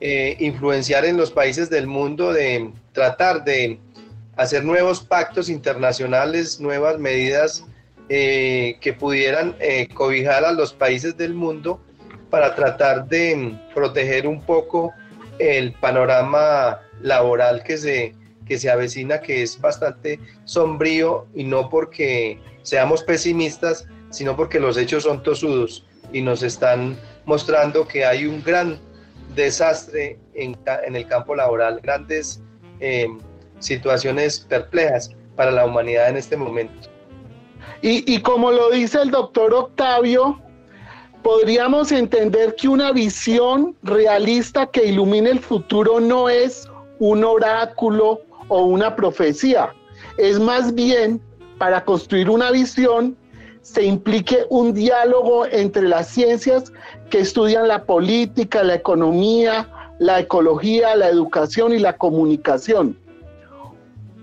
eh, 0.00 0.36
influenciar 0.38 1.04
en 1.04 1.16
los 1.16 1.32
países 1.32 1.70
del 1.70 1.86
mundo, 1.86 2.32
de 2.32 2.70
tratar 2.92 3.42
de 3.42 3.80
hacer 4.36 4.64
nuevos 4.64 5.00
pactos 5.00 5.48
internacionales, 5.48 6.60
nuevas 6.60 6.98
medidas 6.98 7.64
que 8.08 8.96
pudieran 8.98 9.56
cobijar 9.94 10.44
a 10.44 10.52
los 10.52 10.74
países 10.74 11.16
del 11.16 11.32
mundo 11.32 11.80
para 12.32 12.54
tratar 12.54 13.06
de 13.08 13.58
proteger 13.74 14.26
un 14.26 14.40
poco 14.40 14.94
el 15.38 15.74
panorama 15.74 16.80
laboral 17.02 17.62
que 17.62 17.76
se, 17.76 18.14
que 18.46 18.58
se 18.58 18.70
avecina, 18.70 19.20
que 19.20 19.42
es 19.42 19.60
bastante 19.60 20.18
sombrío 20.44 21.26
y 21.34 21.44
no 21.44 21.68
porque 21.68 22.40
seamos 22.62 23.02
pesimistas, 23.02 23.86
sino 24.08 24.34
porque 24.34 24.58
los 24.58 24.78
hechos 24.78 25.02
son 25.02 25.22
tosudos 25.22 25.84
y 26.10 26.22
nos 26.22 26.42
están 26.42 26.98
mostrando 27.26 27.86
que 27.86 28.06
hay 28.06 28.24
un 28.24 28.42
gran 28.42 28.80
desastre 29.34 30.18
en, 30.32 30.56
en 30.86 30.96
el 30.96 31.06
campo 31.06 31.34
laboral, 31.34 31.80
grandes 31.82 32.40
eh, 32.80 33.08
situaciones 33.58 34.40
perplejas 34.40 35.10
para 35.36 35.50
la 35.50 35.66
humanidad 35.66 36.08
en 36.08 36.16
este 36.16 36.38
momento. 36.38 36.88
Y, 37.82 38.10
y 38.10 38.22
como 38.22 38.50
lo 38.52 38.70
dice 38.70 39.02
el 39.02 39.10
doctor 39.10 39.52
Octavio, 39.52 40.40
podríamos 41.22 41.92
entender 41.92 42.54
que 42.56 42.68
una 42.68 42.92
visión 42.92 43.76
realista 43.82 44.66
que 44.66 44.86
ilumine 44.86 45.30
el 45.30 45.40
futuro 45.40 46.00
no 46.00 46.28
es 46.28 46.68
un 46.98 47.24
oráculo 47.24 48.20
o 48.48 48.64
una 48.64 48.94
profecía, 48.94 49.72
es 50.18 50.38
más 50.38 50.74
bien 50.74 51.20
para 51.58 51.84
construir 51.84 52.28
una 52.28 52.50
visión 52.50 53.16
se 53.62 53.84
implique 53.84 54.44
un 54.50 54.74
diálogo 54.74 55.46
entre 55.46 55.88
las 55.88 56.08
ciencias 56.08 56.72
que 57.10 57.20
estudian 57.20 57.68
la 57.68 57.84
política, 57.84 58.64
la 58.64 58.74
economía, 58.74 59.68
la 59.98 60.18
ecología, 60.18 60.96
la 60.96 61.08
educación 61.08 61.72
y 61.72 61.78
la 61.78 61.96
comunicación. 61.96 62.98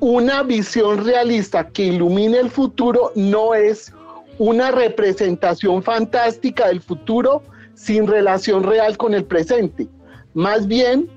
Una 0.01 0.43
visión 0.43 1.03
realista 1.05 1.67
que 1.69 1.85
ilumine 1.85 2.39
el 2.39 2.49
futuro 2.49 3.11
no 3.15 3.55
es 3.55 3.93
una 4.39 4.71
representación 4.71 5.83
fantástica 5.83 6.69
del 6.69 6.81
futuro 6.81 7.43
sin 7.75 8.07
relación 8.07 8.63
real 8.63 8.97
con 8.97 9.13
el 9.13 9.25
presente. 9.25 9.87
Más 10.33 10.65
bien 10.65 11.07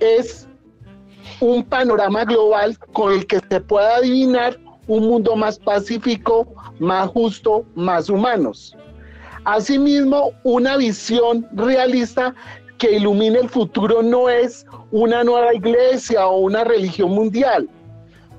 es 0.00 0.46
un 1.40 1.62
panorama 1.64 2.24
global 2.24 2.76
con 2.92 3.12
el 3.12 3.26
que 3.26 3.40
se 3.48 3.60
pueda 3.60 3.96
adivinar 3.96 4.58
un 4.88 5.04
mundo 5.06 5.36
más 5.36 5.58
pacífico, 5.58 6.46
más 6.80 7.08
justo, 7.08 7.64
más 7.76 8.10
humanos. 8.10 8.76
Asimismo, 9.44 10.32
una 10.42 10.76
visión 10.76 11.46
realista 11.52 12.34
que 12.78 12.96
ilumine 12.96 13.38
el 13.38 13.48
futuro 13.48 14.02
no 14.02 14.28
es 14.28 14.66
una 14.90 15.22
nueva 15.22 15.54
iglesia 15.54 16.26
o 16.26 16.40
una 16.40 16.64
religión 16.64 17.10
mundial. 17.10 17.68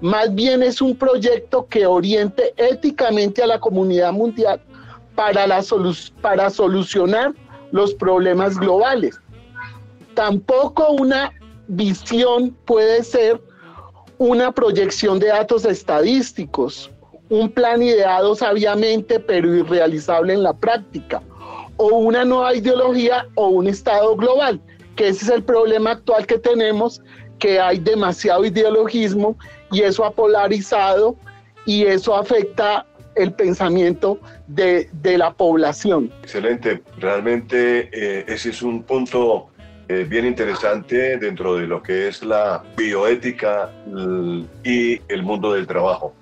Más 0.03 0.35
bien 0.35 0.61
es 0.61 0.81
un 0.81 0.97
proyecto 0.97 1.65
que 1.67 1.85
oriente 1.85 2.53
éticamente 2.57 3.41
a 3.41 3.47
la 3.47 3.57
comunidad 3.57 4.11
mundial 4.11 4.59
para, 5.15 5.47
la 5.47 5.63
para 6.21 6.49
solucionar 6.49 7.33
los 7.71 7.93
problemas 7.93 8.57
globales. 8.57 9.17
Tampoco 10.13 10.89
una 10.89 11.31
visión 11.69 12.53
puede 12.65 13.01
ser 13.01 13.41
una 14.17 14.51
proyección 14.51 15.19
de 15.19 15.27
datos 15.27 15.63
estadísticos, 15.63 16.91
un 17.29 17.49
plan 17.49 17.81
ideado 17.81 18.35
sabiamente 18.35 19.21
pero 19.21 19.55
irrealizable 19.55 20.33
en 20.33 20.43
la 20.43 20.51
práctica, 20.51 21.21
o 21.77 21.87
una 21.99 22.25
nueva 22.25 22.53
ideología 22.53 23.25
o 23.35 23.47
un 23.47 23.67
estado 23.67 24.17
global, 24.17 24.59
que 24.97 25.07
ese 25.07 25.23
es 25.23 25.31
el 25.31 25.43
problema 25.43 25.91
actual 25.91 26.27
que 26.27 26.39
tenemos, 26.39 27.01
que 27.39 27.57
hay 27.57 27.79
demasiado 27.79 28.43
ideologismo 28.43 29.37
y 29.73 29.81
eso 29.81 30.05
ha 30.05 30.11
polarizado 30.11 31.15
y 31.65 31.83
eso 31.83 32.15
afecta 32.15 32.85
el 33.15 33.33
pensamiento 33.33 34.19
de, 34.47 34.89
la 35.03 35.33
población. 35.33 36.11
Excelente, 36.21 36.81
realmente 36.97 37.89
eh, 37.91 38.25
ese 38.27 38.49
es 38.49 38.61
un 38.61 38.83
punto 38.83 39.49
eh, 39.87 40.05
bien 40.09 40.25
interesante 40.25 41.17
dentro 41.17 41.55
de 41.55 41.67
lo 41.67 41.83
que 41.83 42.07
es 42.07 42.23
la 42.23 42.63
bioética 42.77 43.69
y 44.63 45.01
el 45.07 45.23
mundo 45.23 45.53
del 45.53 45.67
trabajo. 45.67 46.13